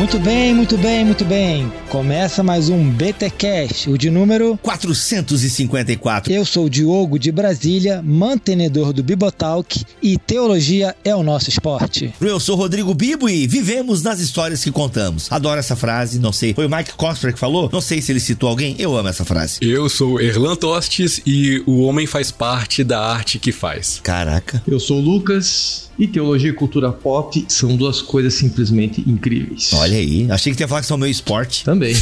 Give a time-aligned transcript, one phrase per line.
[0.00, 1.70] Muito bem, muito bem, muito bem.
[1.90, 6.32] Começa mais um BTcast, o de número 454.
[6.32, 12.14] Eu sou o Diogo de Brasília, mantenedor do Bibotalk e teologia é o nosso esporte.
[12.18, 15.30] Eu sou Rodrigo Bibo e vivemos nas histórias que contamos.
[15.30, 16.54] Adoro essa frase, não sei.
[16.54, 17.68] Foi o Mike Cosper que falou?
[17.70, 18.74] Não sei se ele citou alguém.
[18.78, 19.58] Eu amo essa frase.
[19.60, 24.00] Eu sou Erlan Tostes e o homem faz parte da arte que faz.
[24.02, 24.62] Caraca.
[24.66, 29.70] Eu sou o Lucas e teologia e cultura pop são duas coisas simplesmente incríveis.
[29.74, 31.64] Olha aí, achei que ia falar que são meu esporte.
[31.64, 31.94] Também.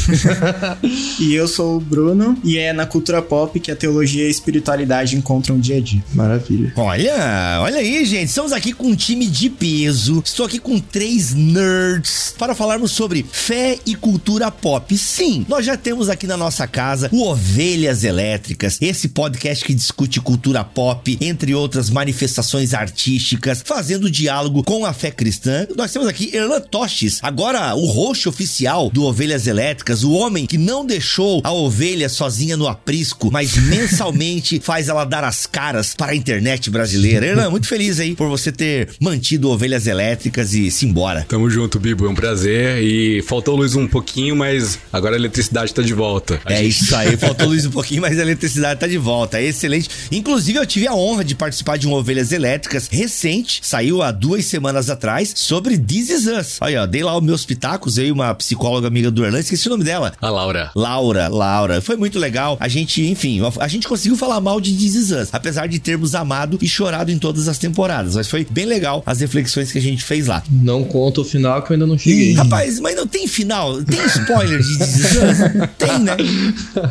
[1.19, 4.29] e eu sou o Bruno e é na cultura pop que a teologia e a
[4.29, 6.03] espiritualidade encontram dia a dia.
[6.13, 6.73] Maravilha.
[6.75, 8.29] Olha, olha aí, gente.
[8.29, 10.21] Estamos aqui com um time de peso.
[10.25, 14.97] Estou aqui com três nerds para falarmos sobre fé e cultura pop.
[14.97, 20.19] Sim, nós já temos aqui na nossa casa o Ovelhas Elétricas, esse podcast que discute
[20.19, 25.67] cultura pop, entre outras manifestações artísticas, fazendo diálogo com a fé cristã.
[25.75, 30.57] Nós temos aqui Erlan Tostes, agora o host oficial do Ovelhas Elétricas, o homem que
[30.57, 36.11] não deixou a ovelha sozinha no aprisco, mas mensalmente faz ela dar as caras para
[36.11, 37.25] a internet brasileira.
[37.25, 41.25] Erlan, muito feliz aí por você ter mantido Ovelhas Elétricas e se embora.
[41.29, 42.83] Tamo junto, Bibo, é um prazer.
[42.83, 46.41] E faltou luz um pouquinho, mas agora a eletricidade tá de volta.
[46.43, 46.83] A é gente...
[46.83, 49.39] isso aí, faltou luz um pouquinho, mas a eletricidade tá de volta.
[49.39, 49.89] É excelente.
[50.11, 54.45] Inclusive, eu tive a honra de participar de um Ovelhas Elétricas recente, saiu há duas
[54.45, 56.57] semanas atrás, sobre This Is Us.
[56.59, 59.67] Olha, ó, dei lá os meus pitacos, eu e uma psicóloga amiga do Erlan, esqueci
[59.67, 60.13] o nome dela.
[60.21, 60.71] A Laura.
[60.75, 61.81] Laura, Laura.
[61.81, 62.57] Foi muito legal.
[62.59, 66.15] A gente, enfim, a gente conseguiu falar mal de This Is Us, apesar de termos
[66.15, 68.15] amado e chorado em todas as temporadas.
[68.15, 70.41] Mas foi bem legal as reflexões que a gente fez lá.
[70.49, 72.31] Não conta o final que eu ainda não cheguei.
[72.31, 73.83] Ih, rapaz, mas não tem final.
[73.83, 75.69] Tem spoiler de This Is Us?
[75.77, 76.17] Tem, né?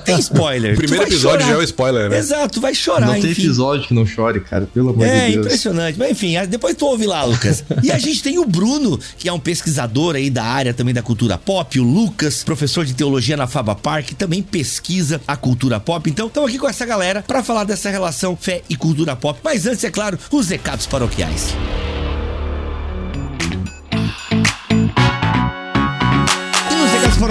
[0.05, 0.75] Tem spoiler.
[0.75, 1.53] O primeiro episódio chorar.
[1.53, 2.19] já é o spoiler, né?
[2.19, 3.43] Exato, vai chorar, Não tem enfim.
[3.43, 5.47] episódio que não chore, cara, pelo amor É de Deus.
[5.47, 5.99] impressionante.
[5.99, 7.65] Mas enfim, depois tu ouve lá, Lucas.
[7.83, 11.03] E a gente tem o Bruno, que é um pesquisador aí da área também da
[11.03, 16.11] cultura pop, o Lucas, professor de teologia na Faba Park, também pesquisa a cultura pop.
[16.11, 19.39] Então, estamos aqui com essa galera para falar dessa relação fé e cultura pop.
[19.43, 21.55] Mas antes, é claro, os recados paroquiais.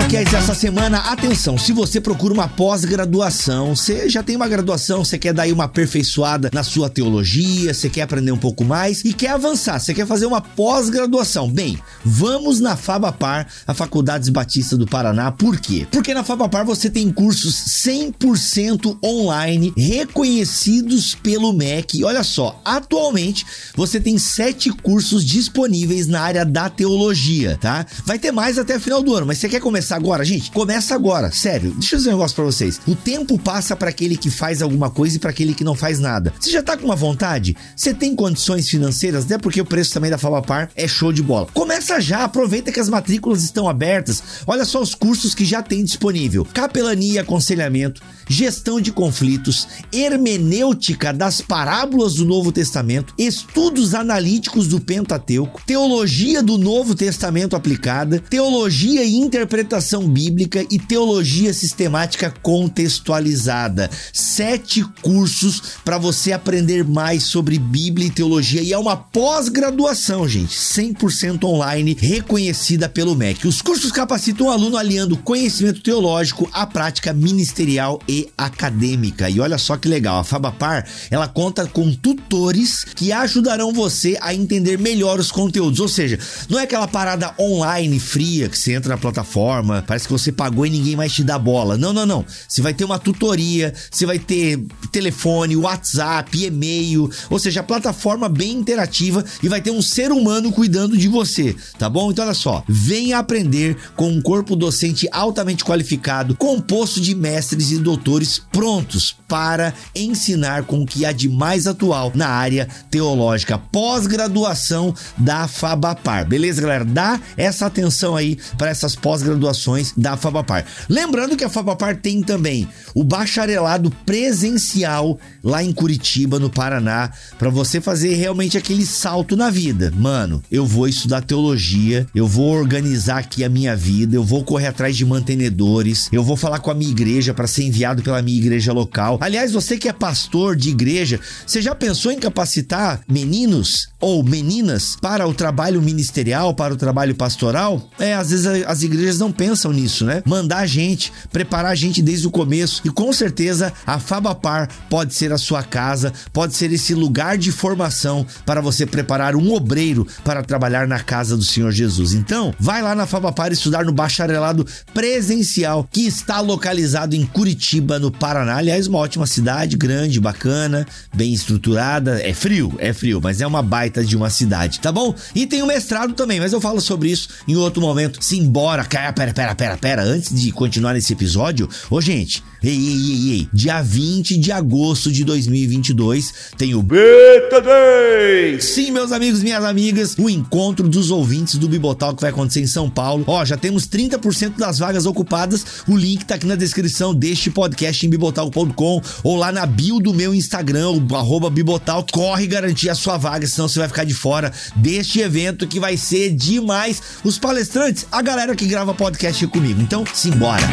[0.08, 5.18] Paroquiais dessa semana, atenção, se você procura uma pós-graduação, você já tem uma graduação, você
[5.18, 9.32] quer dar uma aperfeiçoada na sua teologia, você quer aprender um pouco mais e quer
[9.32, 11.52] avançar, você quer fazer uma pós-graduação.
[11.52, 15.30] Bem, vamos na Fabapar, a Faculdades Batista do Paraná.
[15.30, 15.86] Por quê?
[15.92, 22.06] Porque na Fabapar você tem cursos 100% online, reconhecidos pelo MEC.
[22.06, 23.46] Olha só, atualmente
[23.76, 27.86] você tem sete cursos disponíveis na área da teologia, tá?
[28.06, 30.52] Vai ter mais até o final do ano, mas você quer começar agora, gente?
[30.52, 31.72] Começa agora, sério.
[31.72, 32.80] Deixa eu dizer um negócio pra vocês.
[32.88, 36.00] O tempo passa para aquele que faz alguma coisa e para aquele que não faz
[36.00, 36.34] nada.
[36.40, 37.58] Você já tá com uma vontade?
[37.76, 39.26] Você tem condições financeiras?
[39.26, 41.48] Até porque o preço também da Fabapar é show de bola.
[41.54, 44.22] Começa já, aproveita que as matrículas estão abertas.
[44.46, 51.12] Olha só os cursos que já tem disponível: capelania e aconselhamento, gestão de conflitos, hermenêutica
[51.12, 59.04] das parábolas do Novo Testamento, estudos analíticos do Pentateuco, teologia do Novo Testamento aplicada, teologia
[59.04, 63.90] e interpretação bíblica e teologia sistemática contextualizada.
[64.12, 70.56] Sete cursos para você aprender mais sobre Bíblia e teologia e é uma pós-graduação, gente,
[70.58, 73.48] 100% online, reconhecida pelo MEC.
[73.48, 79.30] Os cursos capacitam o aluno aliando conhecimento teológico à prática ministerial e acadêmica.
[79.30, 84.34] E olha só que legal, a Fabapar, ela conta com tutores que ajudarão você a
[84.34, 88.90] entender melhor os conteúdos, ou seja, não é aquela parada online fria que você entra
[88.90, 91.78] na plataforma, parece que você pagou e ninguém mais te dá bola.
[91.78, 92.26] Não, não, não.
[92.48, 98.30] Você vai ter uma tutoria, você vai ter telefone, WhatsApp, e-mail, ou seja, a plataforma
[98.30, 102.12] bem interativa e vai ter um ser humano cuidando de você, tá bom?
[102.12, 107.78] Então olha só, venha aprender com um corpo docente altamente qualificado, composto de mestres e
[107.78, 113.58] doutores prontos para ensinar com o que há de mais atual na área teológica.
[113.58, 116.26] Pós-graduação da Fabapar.
[116.26, 116.86] Beleza, galera?
[116.86, 120.66] Dá essa atenção aí para essas pós-graduações da Fabapar.
[120.90, 127.50] Lembrando que a Fabapar tem também o bacharelado presencial lá em Curitiba, no Paraná, para
[127.50, 129.92] você fazer realmente aquele salto na vida.
[129.96, 134.68] Mano, eu vou estudar teologia, eu vou organizar aqui a minha vida, eu vou correr
[134.68, 138.38] atrás de mantenedores, eu vou falar com a minha igreja para ser enviado pela minha
[138.38, 139.18] igreja local.
[139.22, 144.96] Aliás, você que é pastor de igreja, você já pensou em capacitar meninos ou meninas
[145.02, 147.90] para o trabalho ministerial, para o trabalho pastoral?
[148.00, 150.22] É, às vezes as igrejas não pensam pensam nisso, né?
[150.24, 152.82] Mandar a gente, preparar a gente desde o começo.
[152.86, 157.52] E com certeza a Fabapar pode ser a sua casa, pode ser esse lugar de
[157.52, 162.14] formação para você preparar um obreiro para trabalhar na casa do Senhor Jesus.
[162.14, 168.12] Então, vai lá na Fabapar estudar no bacharelado presencial que está localizado em Curitiba, no
[168.12, 168.58] Paraná.
[168.58, 172.22] Aliás, uma ótima cidade, grande, bacana, bem estruturada.
[172.22, 175.16] É frio, é frio, mas é uma baita de uma cidade, tá bom?
[175.34, 178.20] E tem o mestrado também, mas eu falo sobre isso em outro momento.
[178.22, 180.04] Simbora, cara, pera, pera, pera, pera.
[180.04, 185.12] Antes de continuar nesse episódio, ô gente, ei, ei, ei, ei, dia 20 de agosto
[185.12, 188.60] de 2022 tem o Beta Day!
[188.60, 192.68] Sim, meus amigos, minhas amigas, o encontro dos ouvintes do Bibotal que vai acontecer em
[192.68, 193.24] São Paulo.
[193.28, 195.66] Ó, já temos 30% das vagas ocupadas.
[195.88, 200.14] O link tá aqui na descrição deste podcast em bibotal.com ou lá na bio do
[200.14, 202.06] meu Instagram, o arroba Bibotal.
[202.12, 205.96] Corre garantir a sua vaga, senão você vai ficar de fora deste evento que vai
[205.98, 207.02] ser demais.
[207.24, 209.82] Os palestrantes, a galera que grava podcast comigo.
[209.82, 210.66] Então, simbora!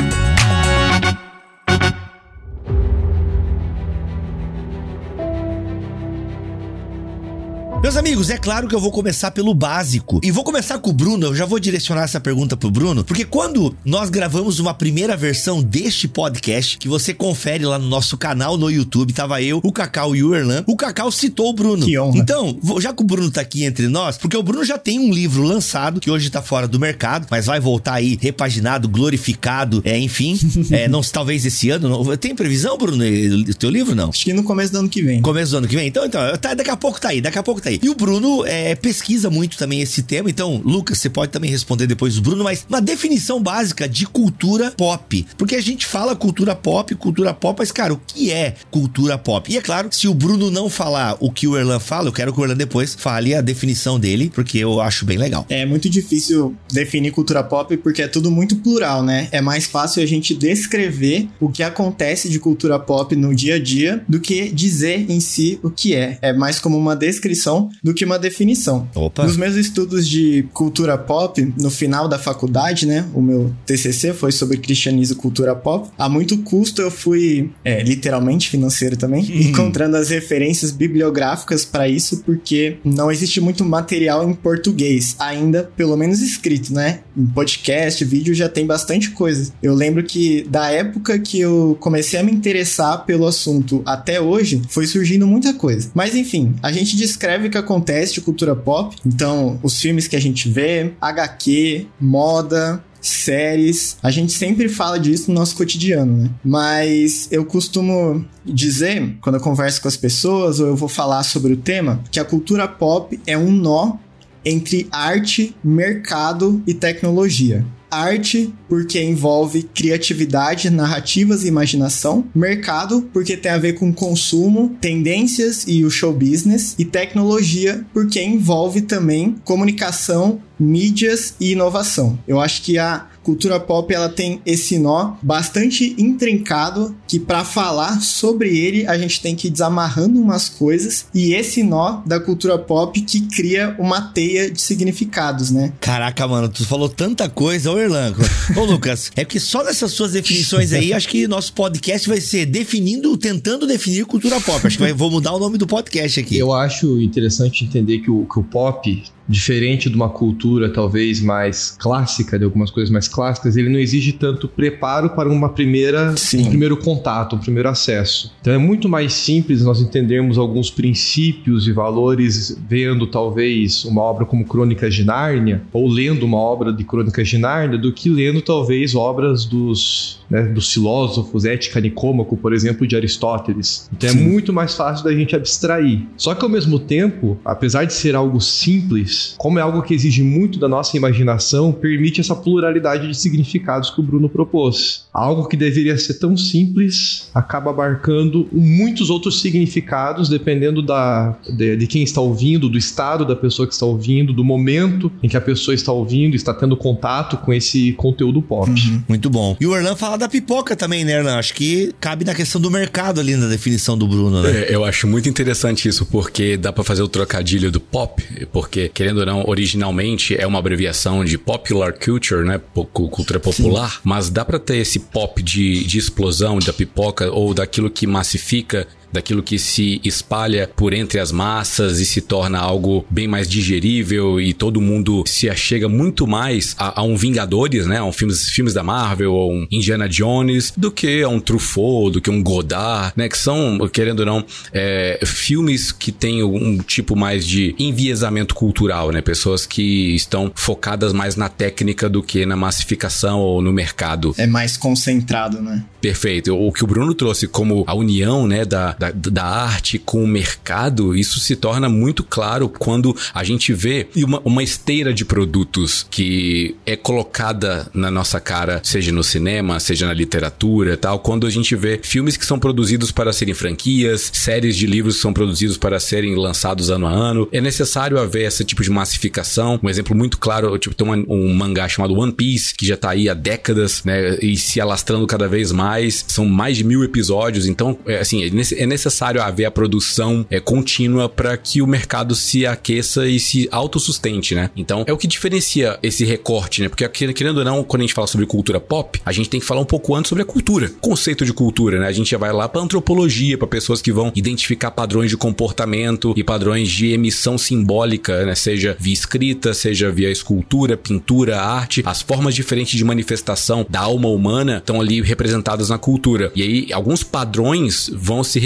[7.85, 10.19] Meus amigos, é claro que eu vou começar pelo básico.
[10.23, 13.27] E vou começar com o Bruno, eu já vou direcionar essa pergunta pro Bruno, porque
[13.27, 18.57] quando nós gravamos uma primeira versão deste podcast, que você confere lá no nosso canal
[18.57, 21.85] no YouTube, tava eu, o Cacau e o Erlan, o Cacau citou o Bruno.
[21.85, 22.17] Que honra.
[22.17, 25.13] Então, já que o Bruno tá aqui entre nós, porque o Bruno já tem um
[25.13, 29.99] livro lançado, que hoje tá fora do mercado, mas vai voltar aí repaginado, glorificado, é,
[29.99, 30.39] enfim,
[30.73, 34.09] é, não talvez esse ano, não, tem previsão, Bruno, o teu livro não?
[34.09, 35.21] Acho que no começo do ano que vem.
[35.21, 35.87] Começo do ano que vem?
[35.87, 37.74] Então, então, tá, daqui a pouco tá aí, daqui a pouco tá aí.
[37.83, 41.87] E o Bruno é, pesquisa muito também esse tema, então, Lucas, você pode também responder
[41.87, 45.27] depois do Bruno, mas uma definição básica de cultura pop.
[45.37, 49.53] Porque a gente fala cultura pop, cultura pop, mas, cara, o que é cultura pop?
[49.53, 52.33] E é claro, se o Bruno não falar o que o Erlan fala, eu quero
[52.33, 55.47] que o Erlan depois fale a definição dele, porque eu acho bem legal.
[55.49, 59.29] É muito difícil definir cultura pop porque é tudo muito plural, né?
[59.31, 63.59] É mais fácil a gente descrever o que acontece de cultura pop no dia a
[63.59, 66.19] dia do que dizer em si o que é.
[66.21, 68.89] É mais como uma descrição do que uma definição.
[68.95, 69.25] Opa.
[69.25, 73.07] Nos meus estudos de cultura pop, no final da faculdade, né?
[73.15, 75.89] O meu TCC foi sobre cristianismo e cultura pop.
[75.99, 82.23] A muito custo eu fui, é, literalmente financeiro também, encontrando as referências bibliográficas para isso,
[82.25, 87.01] porque não existe muito material em português, ainda, pelo menos escrito, né?
[87.17, 89.53] Em podcast, vídeo já tem bastante coisa.
[89.63, 94.63] Eu lembro que da época que eu comecei a me interessar pelo assunto até hoje,
[94.69, 95.91] foi surgindo muita coisa.
[95.95, 100.17] Mas enfim, a gente descreve o que acontece de cultura pop, então os filmes que
[100.17, 103.99] a gente vê, HQ, moda, séries.
[104.03, 106.31] A gente sempre fala disso no nosso cotidiano, né?
[106.43, 111.53] Mas eu costumo dizer, quando eu converso com as pessoas ou eu vou falar sobre
[111.53, 113.99] o tema, que a cultura pop é um nó
[114.45, 117.65] entre arte, mercado e tecnologia.
[117.95, 122.25] Arte, porque envolve criatividade, narrativas e imaginação.
[122.35, 126.75] Mercado, porque tem a ver com consumo, tendências e o show business.
[126.79, 132.19] E tecnologia, porque envolve também comunicação, mídias e inovação.
[132.27, 138.01] Eu acho que a cultura pop ela tem esse nó bastante intrincado que para falar
[138.03, 142.59] sobre ele a gente tem que ir desamarrando umas coisas e esse nó da cultura
[142.59, 145.73] pop que cria uma teia de significados, né?
[145.81, 148.15] Caraca, mano, tu falou tanta coisa, ô Erlan.
[148.55, 152.45] Ô, Lucas, é porque só nessas suas definições aí, acho que nosso podcast vai ser
[152.45, 154.67] definindo, tentando definir cultura pop.
[154.67, 156.37] Acho que vai, vou mudar o nome do podcast aqui.
[156.37, 161.77] Eu acho interessante entender que o, que o pop, diferente de uma cultura talvez mais
[161.79, 166.43] clássica, de algumas coisas mais clássicas, ele não exige tanto preparo para uma primeira, Sim.
[166.43, 168.33] um primeiro contato, um primeiro acesso.
[168.41, 174.25] Então é muito mais simples nós entendermos alguns princípios e valores vendo talvez uma obra
[174.25, 178.43] como Crônicas de Nárnia, ou lendo uma obra de Crônicas de Nárnia, do que lendo
[178.43, 183.89] talvez obras dos, né, dos filósofos, Ética Nicômaco, por exemplo, de Aristóteles.
[183.93, 184.29] Então é Sim.
[184.29, 186.07] muito mais fácil da gente abstrair.
[186.17, 190.23] Só que ao mesmo tempo, apesar de ser algo simples, como é algo que exige
[190.23, 195.05] muito da nossa imaginação, permite essa pluralidade de significados que o Bruno propôs.
[195.13, 201.87] Algo que deveria ser tão simples acaba abarcando muitos outros significados, dependendo da, de, de
[201.87, 205.41] quem está ouvindo, do estado da pessoa que está ouvindo, do momento em que a
[205.41, 208.71] pessoa está ouvindo, está tendo contato com esse conteúdo pop.
[209.09, 209.57] Muito bom.
[209.61, 211.37] E o Erlan fala da pipoca também, né, Erlan?
[211.37, 214.65] Acho que cabe na questão do mercado ali na definição do Bruno, né?
[214.65, 218.89] É, eu acho muito interessante isso, porque dá pra fazer o trocadilho do pop, porque,
[219.05, 222.59] querendo ou não, originalmente é uma abreviação de popular culture, né?
[222.73, 227.91] Cultura popular, mas dá pra ter esse pop de, de explosão da pipoca ou daquilo
[227.91, 233.29] que massifica daquilo que se espalha por entre as massas e se torna algo bem
[233.29, 237.99] mais digerível e todo mundo se achega muito mais a, a um Vingadores, né?
[237.99, 242.13] A um filmes, filmes da Marvel ou um Indiana Jones do que a um Truffaut,
[242.13, 243.29] do que um Godard, né?
[243.29, 249.13] Que são, querendo ou não, é, filmes que têm um tipo mais de enviesamento cultural,
[249.13, 249.23] né?
[249.23, 254.35] Pessoas que estão focadas mais na técnica do que na massificação ou no mercado.
[254.37, 255.85] É mais concentrado, né?
[256.01, 256.55] Perfeito.
[256.55, 260.27] O que o Bruno trouxe como a união né, da, da, da, arte com o
[260.27, 266.07] mercado, isso se torna muito claro quando a gente vê uma, uma esteira de produtos
[266.11, 271.51] que é colocada na nossa cara, seja no cinema, seja na literatura tal, quando a
[271.51, 275.77] gente vê filmes que são produzidos para serem franquias, séries de livros que são produzidos
[275.77, 279.79] para serem lançados ano a ano, é necessário haver esse tipo de massificação.
[279.83, 283.11] Um exemplo muito claro, tipo, tem um, um mangá chamado One Piece, que já tá
[283.11, 287.67] aí há décadas, né, e se alastrando cada vez mais são mais de mil episódios,
[287.67, 292.35] então, é, assim, é, é necessário haver a produção é, contínua para que o mercado
[292.35, 294.71] se aqueça e se autossustente, né?
[294.77, 296.89] Então, é o que diferencia esse recorte, né?
[296.89, 299.67] Porque, querendo ou não, quando a gente fala sobre cultura pop, a gente tem que
[299.67, 302.07] falar um pouco antes sobre a cultura, conceito de cultura, né?
[302.07, 306.33] A gente já vai lá para antropologia, para pessoas que vão identificar padrões de comportamento
[306.37, 308.55] e padrões de emissão simbólica, né?
[308.55, 314.29] Seja via escrita, seja via escultura, pintura, arte, as formas diferentes de manifestação da alma
[314.29, 316.53] humana estão ali representadas na cultura.
[316.55, 318.59] E aí, alguns padrões vão se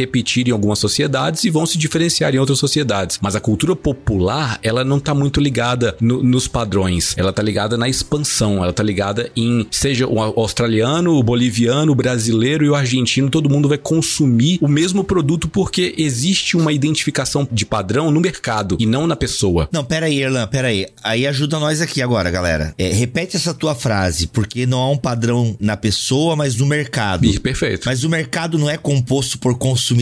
[0.49, 3.19] em algumas sociedades e vão se diferenciar em outras sociedades.
[3.23, 7.15] Mas a cultura popular, ela não tá muito ligada no, nos padrões.
[7.17, 8.63] Ela tá ligada na expansão.
[8.63, 13.51] Ela tá ligada em, seja o australiano, o boliviano, o brasileiro e o argentino, todo
[13.51, 18.87] mundo vai consumir o mesmo produto porque existe uma identificação de padrão no mercado e
[18.87, 19.69] não na pessoa.
[19.73, 20.87] Não, pera aí, Erlan, pera aí.
[21.03, 22.75] Aí ajuda nós aqui agora, galera.
[22.79, 26.89] É, repete essa tua frase, porque não há um padrão na pessoa, mas no mercado
[26.89, 27.41] mercado.
[27.41, 27.83] Perfeito.
[27.87, 29.98] Mas o mercado não é composto por consumidores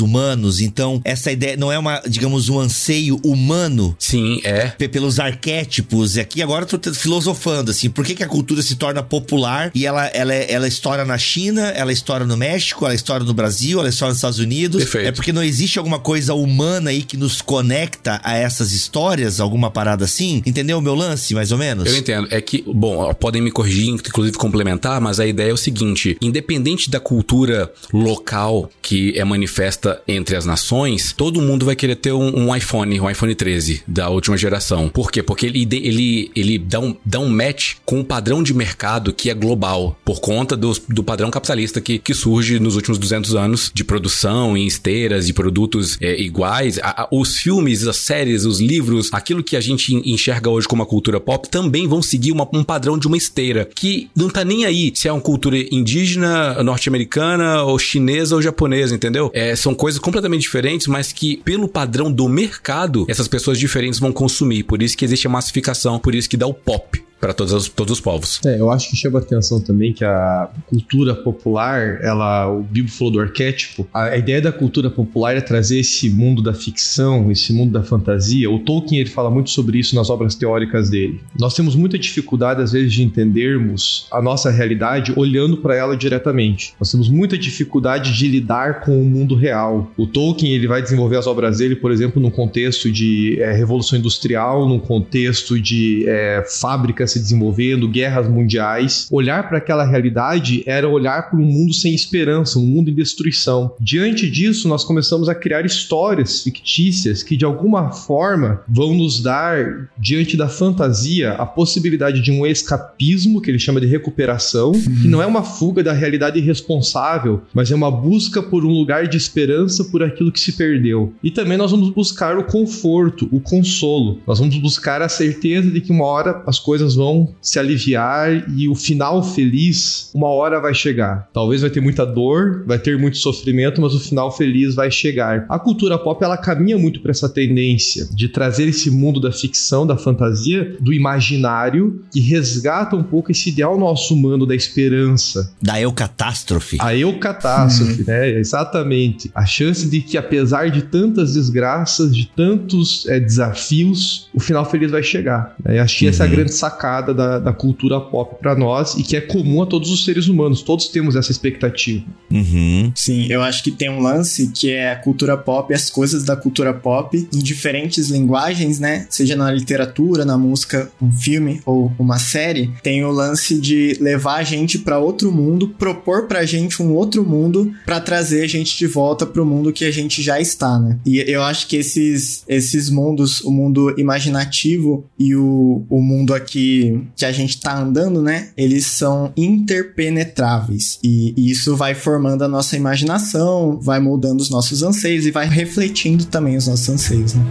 [0.00, 3.94] humanos, então essa ideia não é uma, digamos, um anseio humano.
[3.98, 4.68] Sim, é.
[4.88, 6.16] Pelos arquétipos.
[6.16, 9.70] E aqui agora eu tô filosofando, assim, por que, que a cultura se torna popular
[9.74, 13.78] e ela, ela, ela estoura na China, ela estoura no México, ela estoura no Brasil,
[13.78, 14.82] ela estoura nos Estados Unidos.
[14.84, 15.08] Perfeito.
[15.08, 19.70] É porque não existe alguma coisa humana aí que nos conecta a essas histórias, alguma
[19.70, 20.42] parada assim?
[20.44, 21.86] Entendeu o meu lance, mais ou menos?
[21.86, 22.28] Eu entendo.
[22.30, 26.60] É que, bom, podem me corrigir, inclusive complementar, mas a ideia é o seguinte: independente
[26.60, 32.12] independente da cultura local que é manifesta entre as nações, todo mundo vai querer ter
[32.12, 34.88] um, um iPhone, um iPhone 13 da última geração.
[34.88, 35.22] Por quê?
[35.22, 39.30] Porque ele, ele, ele dá, um, dá um match com um padrão de mercado que
[39.30, 43.70] é global, por conta do, do padrão capitalista que, que surge nos últimos 200 anos
[43.72, 46.78] de produção em esteiras de produtos é, iguais.
[46.78, 50.82] A, a, os filmes, as séries, os livros, aquilo que a gente enxerga hoje como
[50.82, 54.44] a cultura pop também vão seguir uma, um padrão de uma esteira que não tá
[54.44, 59.29] nem aí se é uma cultura indígena norte-americana, ou chinesa ou japonesa, entendeu?
[59.32, 64.12] É, são coisas completamente diferentes, mas que, pelo padrão do mercado, essas pessoas diferentes vão
[64.12, 64.64] consumir.
[64.64, 67.92] Por isso que existe a massificação, por isso que dá o pop para todos, todos
[67.92, 68.40] os povos.
[68.46, 73.12] É, eu acho que chama atenção também que a cultura popular, ela, o Bibo falou
[73.12, 77.72] do arquétipo, a, ideia da cultura popular é trazer esse mundo da ficção, esse mundo
[77.72, 78.50] da fantasia.
[78.50, 81.20] O Tolkien ele fala muito sobre isso nas obras teóricas dele.
[81.38, 86.72] Nós temos muita dificuldade às vezes de entendermos a nossa realidade olhando para ela diretamente.
[86.80, 89.90] Nós temos muita dificuldade de lidar com o mundo real.
[89.96, 93.98] O Tolkien ele vai desenvolver as obras dele, por exemplo, num contexto de é, revolução
[93.98, 99.08] industrial, num contexto de é, fábricas se desenvolvendo, guerras mundiais.
[99.10, 103.74] Olhar para aquela realidade era olhar para um mundo sem esperança, um mundo em destruição.
[103.80, 109.88] Diante disso, nós começamos a criar histórias fictícias que de alguma forma vão nos dar,
[109.98, 115.22] diante da fantasia, a possibilidade de um escapismo, que ele chama de recuperação, que não
[115.22, 119.84] é uma fuga da realidade irresponsável, mas é uma busca por um lugar de esperança
[119.84, 121.12] por aquilo que se perdeu.
[121.22, 124.20] E também nós vamos buscar o conforto, o consolo.
[124.26, 128.68] Nós vamos buscar a certeza de que uma hora as coisas vão se aliviar e
[128.68, 131.30] o final feliz, uma hora vai chegar.
[131.32, 135.46] Talvez vai ter muita dor, vai ter muito sofrimento, mas o final feliz vai chegar.
[135.48, 139.86] A cultura pop ela caminha muito para essa tendência de trazer esse mundo da ficção,
[139.86, 145.80] da fantasia, do imaginário que resgata um pouco esse ideal nosso humano da esperança, da
[145.80, 146.76] eucatástrofe.
[146.80, 148.06] A eucatástrofe, uhum.
[148.08, 148.38] né?
[148.38, 149.30] Exatamente.
[149.34, 154.90] A chance de que apesar de tantas desgraças, de tantos é, desafios, o final feliz
[154.90, 155.54] vai chegar.
[155.64, 155.78] Né?
[155.78, 156.10] Acho que uhum.
[156.10, 159.62] essa é a grande sacada da, da cultura pop para nós e que é comum
[159.62, 160.62] a todos os seres humanos.
[160.62, 162.04] Todos temos essa expectativa.
[162.30, 162.92] Uhum.
[162.94, 166.36] Sim, eu acho que tem um lance que é a cultura pop, as coisas da
[166.36, 169.06] cultura pop em diferentes linguagens, né?
[169.10, 174.36] Seja na literatura, na música, um filme ou uma série, tem o lance de levar
[174.36, 178.76] a gente para outro mundo, propor pra gente um outro mundo para trazer a gente
[178.76, 180.98] de volta pro mundo que a gente já está, né?
[181.04, 186.79] E eu acho que esses esses mundos, o mundo imaginativo e o, o mundo aqui
[187.16, 188.48] que a gente tá andando, né?
[188.56, 194.82] Eles são interpenetráveis e, e isso vai formando a nossa imaginação, vai moldando os nossos
[194.82, 197.44] anseios e vai refletindo também os nossos anseios, né?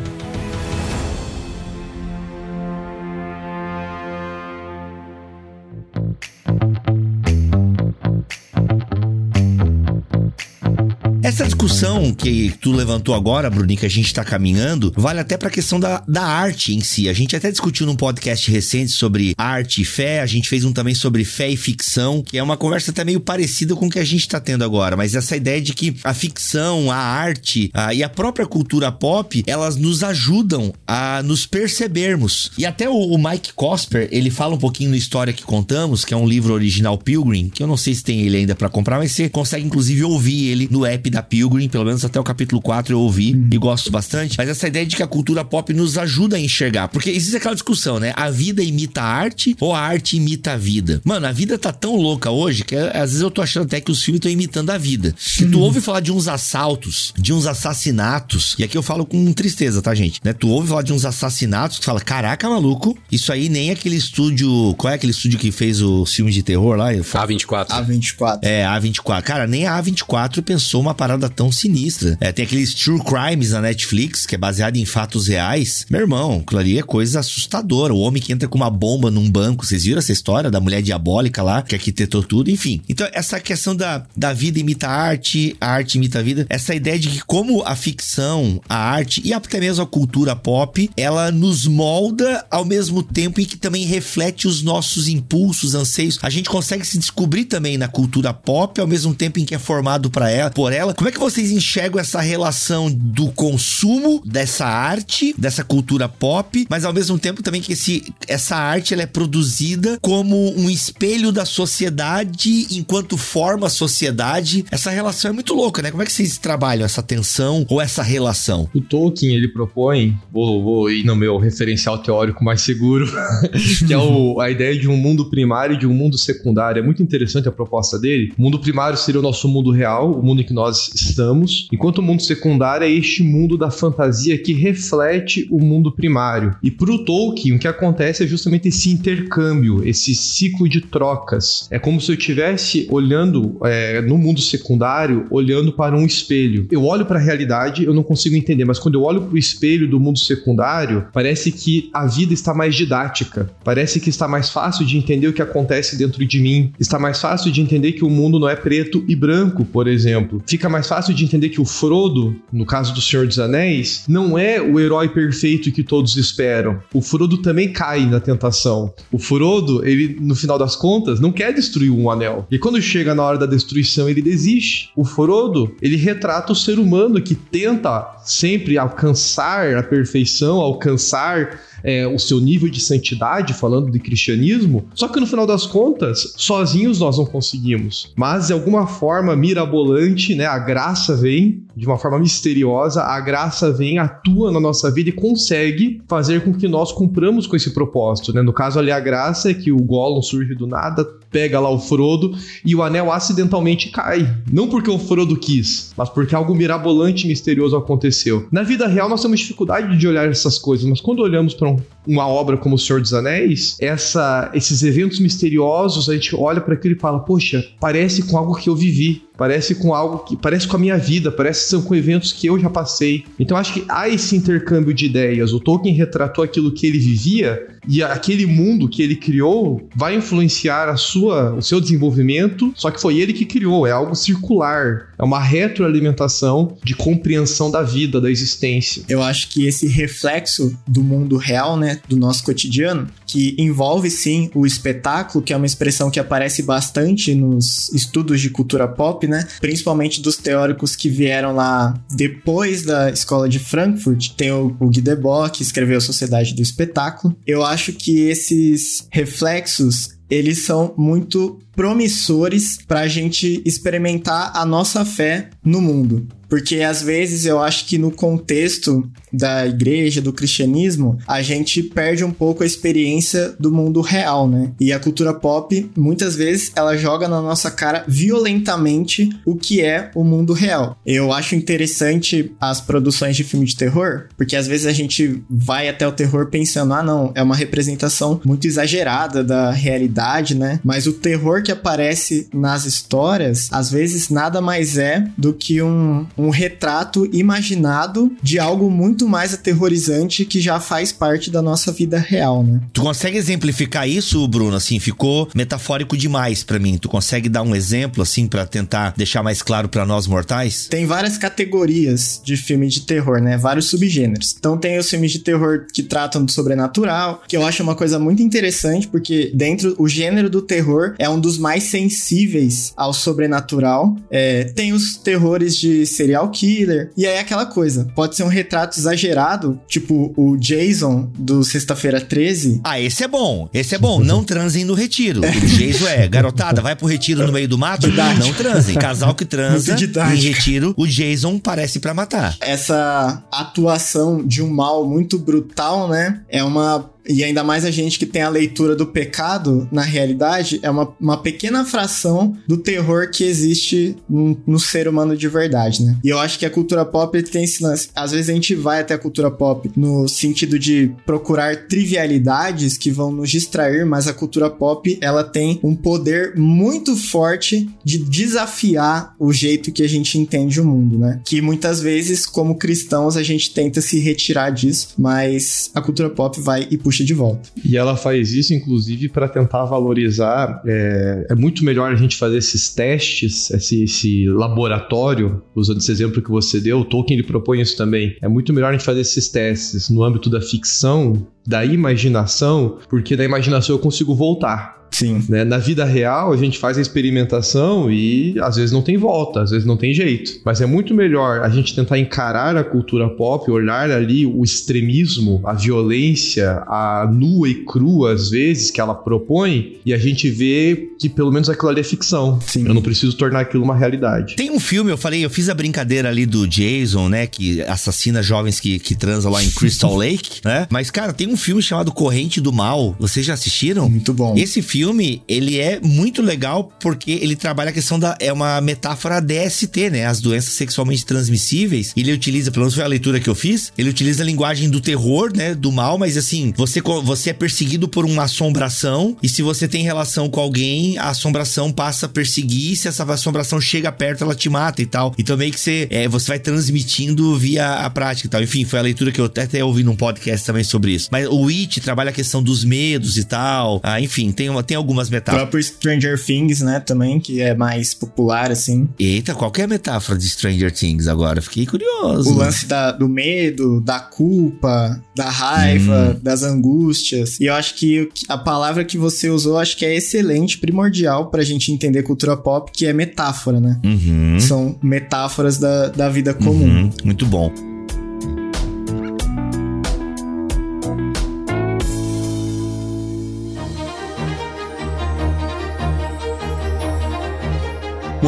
[11.30, 15.52] Essa discussão que tu levantou agora, Bruninho, que a gente tá caminhando, vale até pra
[15.52, 17.08] questão da, da arte em si.
[17.08, 20.74] A gente até discutiu num podcast recente sobre arte e fé, a gente fez um
[20.74, 24.00] também sobre fé e ficção, que é uma conversa até meio parecida com o que
[24.00, 27.94] a gente tá tendo agora, mas essa ideia de que a ficção, a arte a,
[27.94, 32.50] e a própria cultura pop, elas nos ajudam a nos percebermos.
[32.58, 36.14] E até o, o Mike Cosper, ele fala um pouquinho no História que Contamos, que
[36.16, 38.98] é um livro original Pilgrim, que eu não sei se tem ele ainda para comprar,
[38.98, 42.62] mas você consegue inclusive ouvir ele no app da Pilgrim, pelo menos até o capítulo
[42.62, 44.38] 4 eu ouvi e gosto bastante.
[44.38, 46.88] Mas essa ideia de que a cultura pop nos ajuda a enxergar.
[46.88, 48.14] Porque existe aquela discussão, né?
[48.16, 51.02] A vida imita a arte ou a arte imita a vida?
[51.04, 53.92] Mano, a vida tá tão louca hoje que às vezes eu tô achando até que
[53.92, 55.14] os filmes estão imitando a vida.
[55.18, 59.32] Se tu ouve falar de uns assaltos, de uns assassinatos, e aqui eu falo com
[59.34, 60.20] tristeza, tá, gente?
[60.24, 60.34] Né?
[60.34, 64.74] Tu ouve falar de uns assassinatos, tu fala, caraca, maluco, isso aí nem aquele estúdio.
[64.78, 66.94] Qual é aquele estúdio que fez os filmes de terror lá?
[66.94, 67.68] A24.
[67.68, 68.40] A24.
[68.42, 69.24] É, a A24.
[69.24, 72.18] Cara, nem a A24 pensou uma parada tão sinistra.
[72.20, 75.86] É, tem aqueles True Crimes na Netflix, que é baseado em fatos reais.
[75.90, 77.94] Meu irmão, aquilo ali é coisa assustadora.
[77.94, 79.66] O homem que entra com uma bomba num banco.
[79.66, 82.52] Vocês viram essa história da mulher diabólica lá, que arquitetou tudo?
[82.52, 82.82] Enfim.
[82.88, 86.46] Então, essa questão da, da vida imita a arte, a arte imita a vida.
[86.50, 90.90] Essa ideia de que como a ficção, a arte e até mesmo a cultura pop,
[90.96, 96.20] ela nos molda ao mesmo tempo e que também reflete os nossos impulsos, anseios.
[96.22, 99.60] A gente consegue se descobrir também na cultura pop ao mesmo tempo em que é
[99.60, 100.89] formado para ela, por ela.
[100.96, 106.86] Como é que vocês enxergam essa relação do consumo dessa arte, dessa cultura pop, mas
[106.86, 111.46] ao mesmo tempo também que esse, essa arte ela é produzida como um espelho da
[111.46, 114.66] sociedade enquanto forma a sociedade?
[114.72, 115.92] Essa relação é muito louca, né?
[115.92, 118.70] Como é que vocês trabalham essa tensão ou essa relação?
[118.74, 123.06] O Tolkien, ele propõe, vou, vou ir no meu referencial teórico mais seguro,
[123.88, 126.80] que é o, a ideia de um mundo primário e de um mundo secundário.
[126.80, 128.34] É muito interessante a proposta dele.
[128.38, 132.00] O mundo primário seria o nosso mundo real, o mundo em que nós estamos, enquanto
[132.00, 136.56] o mundo secundário é este mundo da fantasia que reflete o mundo primário.
[136.64, 141.68] E para o Tolkien, o que acontece é justamente esse intercâmbio, esse ciclo de trocas.
[141.72, 146.68] É como se eu estivesse olhando é, no mundo secundário, olhando para um espelho.
[146.72, 149.38] Eu olho para a realidade, eu não consigo entender, mas quando eu olho para o
[149.38, 153.50] espelho do mundo secundário, parece que a vida está mais didática.
[153.64, 156.72] Parece que está mais fácil de entender o que acontece dentro de mim.
[156.80, 160.42] Está mais fácil de entender que o mundo não é preto e branco, por exemplo.
[160.46, 164.38] Fica mais fácil de entender que o Frodo, no caso do Senhor dos Anéis, não
[164.38, 166.80] é o herói perfeito que todos esperam.
[166.94, 168.94] O Frodo também cai na tentação.
[169.12, 172.48] O Frodo, ele, no final das contas, não quer destruir um anel.
[172.50, 174.92] E quando chega na hora da destruição, ele desiste.
[174.96, 182.08] O Frodo, ele retrata o ser humano que tenta sempre alcançar a perfeição, alcançar é,
[182.08, 187.00] o seu nível de santidade, falando de cristianismo, só que no final das contas, sozinhos
[187.00, 188.12] nós não conseguimos.
[188.16, 193.72] Mas de alguma forma mirabolante, né, a graça vem de uma forma misteriosa, a graça
[193.72, 198.34] vem, atua na nossa vida e consegue fazer com que nós cumpramos com esse propósito,
[198.34, 198.42] né?
[198.42, 201.80] No caso ali a graça é que o Gollum surge do nada, pega lá o
[201.80, 202.34] Frodo
[202.66, 204.36] e o anel acidentalmente cai.
[204.52, 208.48] Não porque o Frodo quis, mas porque algo mirabolante e misterioso aconteceu.
[208.52, 211.78] Na vida real nós temos dificuldade de olhar essas coisas, mas quando olhamos para um,
[212.06, 216.74] uma obra como O Senhor dos Anéis, essa, esses eventos misteriosos, a gente olha para
[216.74, 220.68] aquilo e fala: "Poxa, parece com algo que eu vivi" parece com algo que parece
[220.68, 223.24] com a minha vida, parece que são com eventos que eu já passei.
[223.40, 225.54] Então acho que há esse intercâmbio de ideias.
[225.54, 230.90] O Tolkien retratou aquilo que ele vivia e aquele mundo que ele criou vai influenciar
[230.90, 235.24] a sua, o seu desenvolvimento, só que foi ele que criou, é algo circular, é
[235.24, 239.04] uma retroalimentação de compreensão da vida, da existência.
[239.08, 244.50] Eu acho que esse reflexo do mundo real, né, do nosso cotidiano, que envolve sim
[244.56, 249.48] o espetáculo, que é uma expressão que aparece bastante nos estudos de cultura pop, né?
[249.62, 254.32] Principalmente dos teóricos que vieram lá depois da escola de Frankfurt.
[254.36, 257.36] Tem o, Guy Debord, que escreveu Sociedade do Espetáculo.
[257.46, 265.06] Eu acho que esses reflexos eles são muito promissores para a gente experimentar a nossa
[265.06, 266.28] fé no mundo.
[266.50, 272.24] Porque às vezes eu acho que no contexto da igreja, do cristianismo, a gente perde
[272.24, 274.72] um pouco a experiência do mundo real, né?
[274.80, 280.10] E a cultura pop, muitas vezes, ela joga na nossa cara violentamente o que é
[280.16, 280.98] o mundo real.
[281.06, 285.88] Eu acho interessante as produções de filme de terror, porque às vezes a gente vai
[285.88, 290.80] até o terror pensando, ah, não, é uma representação muito exagerada da realidade, né?
[290.84, 296.26] Mas o terror que aparece nas histórias, às vezes nada mais é do que um,
[296.38, 302.18] um retrato imaginado de algo muito mais aterrorizante que já faz parte da nossa vida
[302.18, 302.82] real, né?
[302.94, 304.76] Tu consegue exemplificar isso, Bruno?
[304.76, 306.98] Assim, ficou metafórico demais para mim.
[306.98, 310.88] Tu consegue dar um exemplo, assim, para tentar deixar mais claro para nós mortais?
[310.88, 313.58] Tem várias categorias de filme de terror, né?
[313.58, 314.56] Vários subgêneros.
[314.58, 318.18] Então tem os filmes de terror que tratam do sobrenatural, que eu acho uma coisa
[318.18, 324.16] muito interessante, porque dentro o gênero do terror é um dos mais sensíveis ao sobrenatural.
[324.32, 327.12] É, tem os terrores de serial killer.
[327.16, 332.22] E aí é aquela coisa, pode ser um retrato exagerado, tipo o Jason do Sexta-feira
[332.22, 332.82] 13.
[332.84, 333.70] Ah, esse é bom.
[333.74, 334.20] Esse é bom.
[334.24, 335.42] Não transem no retiro.
[335.42, 338.08] O Jason é, garotada, vai pro retiro no meio do mato?
[338.08, 338.96] Não transem.
[338.96, 339.96] Casal que transa
[340.34, 342.56] em retiro, o Jason parece para matar.
[342.62, 346.42] Essa atuação de um mal muito brutal, né?
[346.50, 350.80] É uma e ainda mais a gente que tem a leitura do pecado, na realidade,
[350.82, 356.04] é uma, uma pequena fração do terror que existe no, no ser humano de verdade,
[356.04, 356.18] né?
[356.24, 358.10] E eu acho que a cultura pop tem esse lance.
[358.16, 363.12] Às vezes a gente vai até a cultura pop no sentido de procurar trivialidades que
[363.12, 369.36] vão nos distrair, mas a cultura pop, ela tem um poder muito forte de desafiar
[369.38, 371.42] o jeito que a gente entende o mundo, né?
[371.46, 376.60] Que muitas vezes, como cristãos, a gente tenta se retirar disso, mas a cultura pop
[376.60, 377.70] vai e puxa de volta.
[377.84, 380.82] E ela faz isso, inclusive, para tentar valorizar.
[380.86, 386.42] É, é, muito melhor a gente fazer esses testes, esse, esse, laboratório, usando esse exemplo
[386.42, 387.00] que você deu.
[387.00, 388.36] O Tolkien ele propõe isso também.
[388.42, 393.36] É muito melhor a gente fazer esses testes no âmbito da ficção, da imaginação, porque
[393.36, 395.00] da imaginação eu consigo voltar.
[395.12, 395.44] Sim.
[395.50, 395.64] Né?
[395.64, 399.72] Na vida real, a gente faz a experimentação e às vezes não tem volta, às
[399.72, 400.62] vezes não tem jeito.
[400.64, 405.62] Mas é muito melhor a gente tentar encarar a cultura pop, olhar ali o extremismo,
[405.66, 411.10] a violência, a nua e crua, às vezes, que ela propõe, e a gente vê
[411.20, 412.60] que pelo menos aquilo ali é ficção.
[412.66, 412.88] Sim.
[412.88, 414.56] Eu não preciso tornar aquilo uma realidade.
[414.56, 417.46] Tem um filme, eu falei, eu fiz a brincadeira ali do Jason, né?
[417.46, 420.88] Que assassina jovens que, que transam lá em Crystal Lake, né?
[420.90, 423.16] Mas, cara, tem um filme chamado Corrente do Mal.
[423.20, 424.10] Vocês já assistiram?
[424.10, 424.56] Muito bom.
[424.58, 428.36] Esse filme ele é muito legal porque ele trabalha a questão da.
[428.40, 430.26] É uma metáfora DST, né?
[430.26, 432.14] As doenças sexualmente transmissíveis.
[432.16, 435.02] Ele utiliza, pelo menos foi a leitura que eu fiz, ele utiliza a linguagem do
[435.02, 435.76] terror, né?
[435.76, 439.36] Do mal, mas assim, você, você é perseguido por uma assombração.
[439.44, 442.96] E se você tem relação com alguém, a assombração passa a perseguir.
[442.96, 445.34] Se essa assombração chega perto, ela te mata e tal.
[445.38, 448.64] Então meio que você, é, você vai transmitindo via a prática e tal.
[448.64, 451.30] Enfim, foi a leitura que eu até, até ouvi num podcast também sobre isso.
[451.32, 454.00] Mas o It trabalha a questão dos medos e tal.
[454.04, 455.64] Ah, enfim, tem uma tem algumas metáforas.
[455.64, 459.08] O próprio Stranger Things, né, também, que é mais popular, assim.
[459.20, 461.62] Eita, qual que é a metáfora de Stranger Things agora?
[461.62, 462.50] Fiquei curioso.
[462.50, 466.40] O lance da, do medo, da culpa, da raiva, hum.
[466.42, 467.60] das angústias.
[467.60, 471.64] E eu acho que a palavra que você usou, acho que é excelente, primordial pra
[471.64, 474.00] gente entender cultura pop, que é metáfora, né?
[474.04, 474.60] Uhum.
[474.60, 477.04] São metáforas da, da vida comum.
[477.04, 477.12] Uhum.
[477.24, 477.72] Muito bom.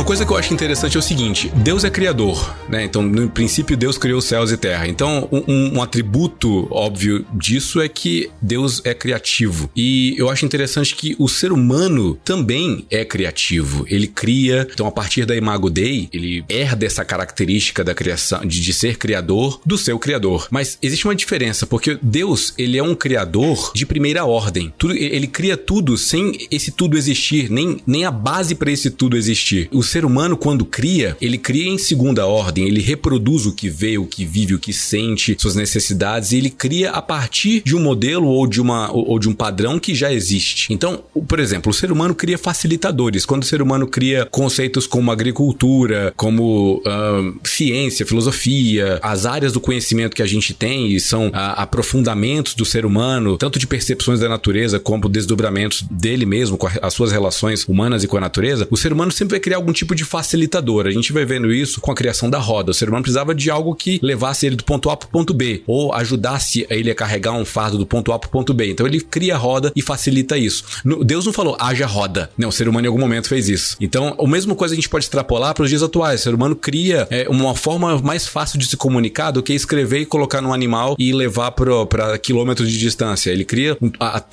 [0.01, 2.83] Uma coisa que eu acho interessante é o seguinte: Deus é criador, né?
[2.83, 4.87] Então, no princípio, Deus criou céus e terra.
[4.87, 9.69] Então, um, um, atributo óbvio disso é que Deus é criativo.
[9.75, 13.85] E eu acho interessante que o ser humano também é criativo.
[13.87, 18.59] Ele cria, então, a partir da Imago Dei, ele herda essa característica da criação, de,
[18.59, 20.47] de ser criador do seu criador.
[20.49, 24.73] Mas existe uma diferença, porque Deus, ele é um criador de primeira ordem.
[24.79, 29.15] Tudo, ele cria tudo sem esse tudo existir, nem, nem a base para esse tudo
[29.15, 29.69] existir.
[29.71, 33.97] O ser humano, quando cria, ele cria em segunda ordem, ele reproduz o que vê,
[33.97, 37.79] o que vive, o que sente, suas necessidades, e ele cria a partir de um
[37.79, 40.73] modelo ou de, uma, ou de um padrão que já existe.
[40.73, 43.25] Então, por exemplo, o ser humano cria facilitadores.
[43.25, 49.59] Quando o ser humano cria conceitos como agricultura, como uh, ciência, filosofia, as áreas do
[49.59, 54.19] conhecimento que a gente tem e são uh, aprofundamentos do ser humano, tanto de percepções
[54.19, 58.67] da natureza como desdobramentos dele mesmo, com as suas relações humanas e com a natureza,
[58.71, 60.85] o ser humano sempre vai criar algum algum tipo de facilitador.
[60.85, 62.71] A gente vai vendo isso com a criação da roda.
[62.71, 65.33] O ser humano precisava de algo que levasse ele do ponto A para o ponto
[65.33, 68.69] B, ou ajudasse ele a carregar um fardo do ponto A para o ponto B.
[68.69, 70.63] Então ele cria a roda e facilita isso.
[71.03, 72.29] Deus não falou, haja roda.
[72.37, 73.77] Não, o ser humano em algum momento fez isso.
[73.79, 76.21] Então, a mesma coisa a gente pode extrapolar para os dias atuais.
[76.21, 80.01] O ser humano cria é, uma forma mais fácil de se comunicar do que escrever
[80.01, 83.31] e colocar num animal e levar para quilômetros de distância.
[83.31, 83.77] Ele cria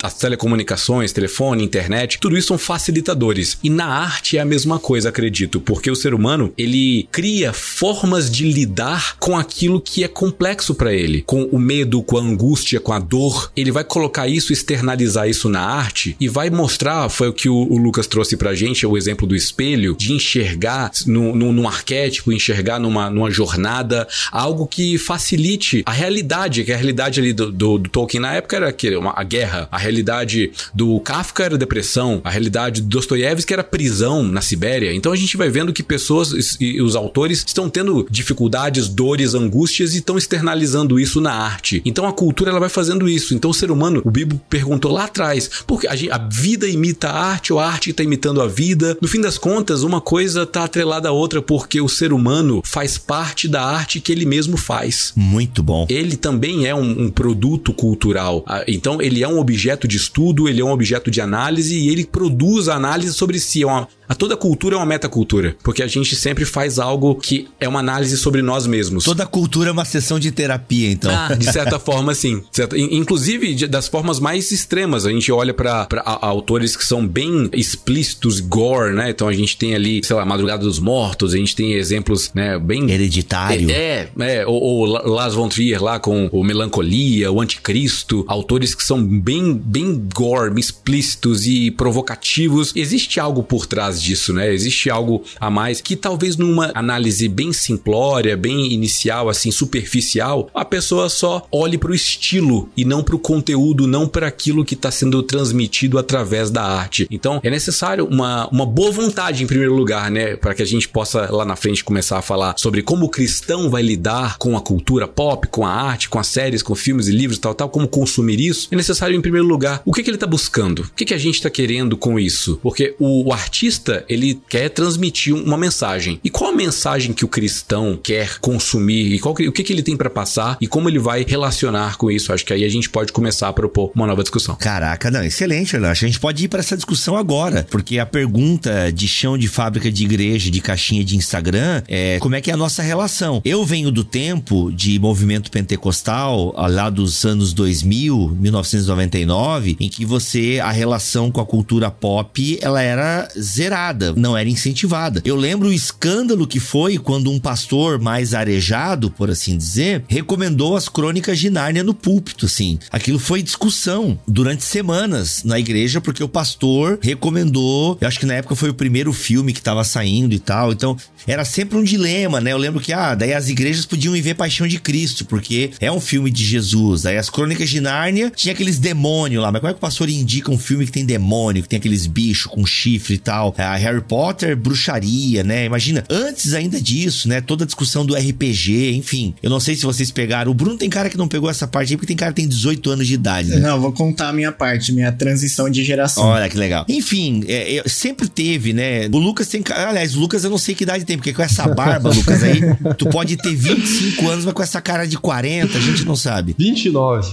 [0.01, 3.57] as telecomunicações, telefone, internet, tudo isso são facilitadores.
[3.63, 5.28] E na arte é a mesma coisa, acredito,
[5.59, 10.93] porque o ser humano ele cria formas de lidar com aquilo que é complexo para
[10.93, 13.51] ele, com o medo, com a angústia, com a dor.
[13.55, 17.55] Ele vai colocar isso, externalizar isso na arte e vai mostrar, foi o que o,
[17.55, 21.67] o Lucas trouxe pra gente, é o exemplo do espelho, de enxergar no, no, num
[21.67, 27.51] arquétipo, enxergar numa, numa jornada, algo que facilite a realidade, que a realidade ali do,
[27.51, 31.57] do, do Tolkien na época era que, uma, a guerra, a realidade do Kafka era
[31.57, 34.93] depressão, a realidade do Dostoiévski era prisão na Sibéria.
[34.93, 39.97] Então gente vai vendo que pessoas e os autores estão tendo dificuldades, dores, angústias e
[39.97, 41.81] estão externalizando isso na arte.
[41.85, 43.33] Então a cultura ela vai fazendo isso.
[43.33, 47.25] Então o ser humano, o Bibo perguntou lá atrás, porque a, a vida imita a
[47.25, 48.97] arte ou a arte está imitando a vida?
[49.01, 52.97] No fim das contas, uma coisa está atrelada à outra porque o ser humano faz
[52.97, 55.13] parte da arte que ele mesmo faz.
[55.15, 55.85] Muito bom.
[55.89, 58.43] Ele também é um, um produto cultural.
[58.47, 61.89] Ah, então ele é um objeto de estudo, ele é um objeto de análise e
[61.89, 63.63] ele produz a análise sobre si.
[63.63, 67.47] É uma, a toda cultura é uma metacultura, porque a gente sempre faz algo que
[67.59, 69.03] é uma análise sobre nós mesmos.
[69.03, 71.11] Toda cultura é uma sessão de terapia, então.
[71.11, 72.43] Ah, de certa forma, sim.
[72.91, 75.05] Inclusive, das formas mais extremas.
[75.05, 75.87] A gente olha para
[76.21, 79.09] autores que são bem explícitos, gore, né?
[79.09, 82.59] Então a gente tem ali, sei lá, Madrugada dos Mortos, a gente tem exemplos, né,
[82.59, 82.89] bem...
[82.89, 83.69] Hereditário.
[83.71, 88.75] É, é, é ou, ou Lars von Trier lá com o Melancolia, o Anticristo, autores
[88.75, 92.73] que são bem, bem gore, explícitos e provocativos.
[92.75, 94.53] Existe algo por trás disso, né?
[94.53, 94.98] Existe algo
[95.39, 101.47] a mais que talvez numa análise bem simplória, bem inicial, assim, superficial, a pessoa só
[101.51, 105.21] olhe para o estilo e não para o conteúdo, não para aquilo que está sendo
[105.23, 107.07] transmitido através da arte.
[107.09, 110.35] Então, é necessário uma, uma boa vontade, em primeiro lugar, né?
[110.35, 113.69] Para que a gente possa lá na frente começar a falar sobre como o cristão
[113.69, 117.11] vai lidar com a cultura pop, com a arte, com as séries, com filmes e
[117.11, 118.67] livros, tal, tal, como consumir isso.
[118.71, 120.79] É necessário, em primeiro lugar, o que, que ele está buscando?
[120.83, 122.59] O que, que a gente está querendo com isso?
[122.61, 124.88] Porque o, o artista artista, ele quer transmitir
[125.33, 126.19] uma mensagem.
[126.23, 129.13] E qual a mensagem que o cristão quer consumir?
[129.13, 130.57] E qual, o que, que ele tem para passar?
[130.59, 132.33] E como ele vai relacionar com isso?
[132.33, 134.55] Acho que aí a gente pode começar a propor uma nova discussão.
[134.55, 136.05] Caraca, não, excelente, eu acho.
[136.05, 139.91] A gente pode ir para essa discussão agora, porque a pergunta de chão de fábrica
[139.91, 143.41] de igreja, de caixinha de Instagram, é como é que é a nossa relação?
[143.45, 150.59] Eu venho do tempo de movimento pentecostal, lá dos anos 2000, 1999, em que você,
[150.61, 154.78] a relação com a cultura pop, ela era zerada não era incentivada.
[155.23, 160.75] Eu lembro o escândalo que foi quando um pastor mais arejado, por assim dizer, recomendou
[160.75, 162.79] as crônicas de Nárnia no púlpito, assim.
[162.91, 168.35] Aquilo foi discussão durante semanas na igreja, porque o pastor recomendou, eu acho que na
[168.35, 172.41] época foi o primeiro filme que estava saindo e tal, então era sempre um dilema,
[172.41, 172.51] né?
[172.51, 175.91] Eu lembro que, ah, daí as igrejas podiam ir ver Paixão de Cristo, porque é
[175.91, 177.05] um filme de Jesus.
[177.05, 180.09] Aí as crônicas de Nárnia tinha aqueles demônios lá, mas como é que o pastor
[180.09, 183.53] indica um filme que tem demônio, que tem aqueles bichos com chifre e tal?
[183.57, 185.65] a Harry Potter, bruxaria, né?
[185.65, 187.41] Imagina, antes ainda disso, né?
[187.41, 189.33] Toda a discussão do RPG, enfim.
[189.41, 190.51] Eu não sei se vocês pegaram.
[190.51, 192.47] O Bruno tem cara que não pegou essa parte aí, porque tem cara que tem
[192.47, 193.57] 18 anos de idade, né?
[193.57, 196.23] Não, vou contar a minha parte, minha transição de geração.
[196.23, 196.85] Olha que legal.
[196.87, 199.07] Enfim, é, é, sempre teve, né?
[199.07, 199.63] O Lucas tem.
[199.75, 202.61] Aliás, o Lucas eu não sei que idade tem, porque com essa barba, Lucas, aí,
[202.97, 206.55] tu pode ter 25 anos, mas com essa cara de 40, a gente não sabe.
[206.57, 207.27] 29.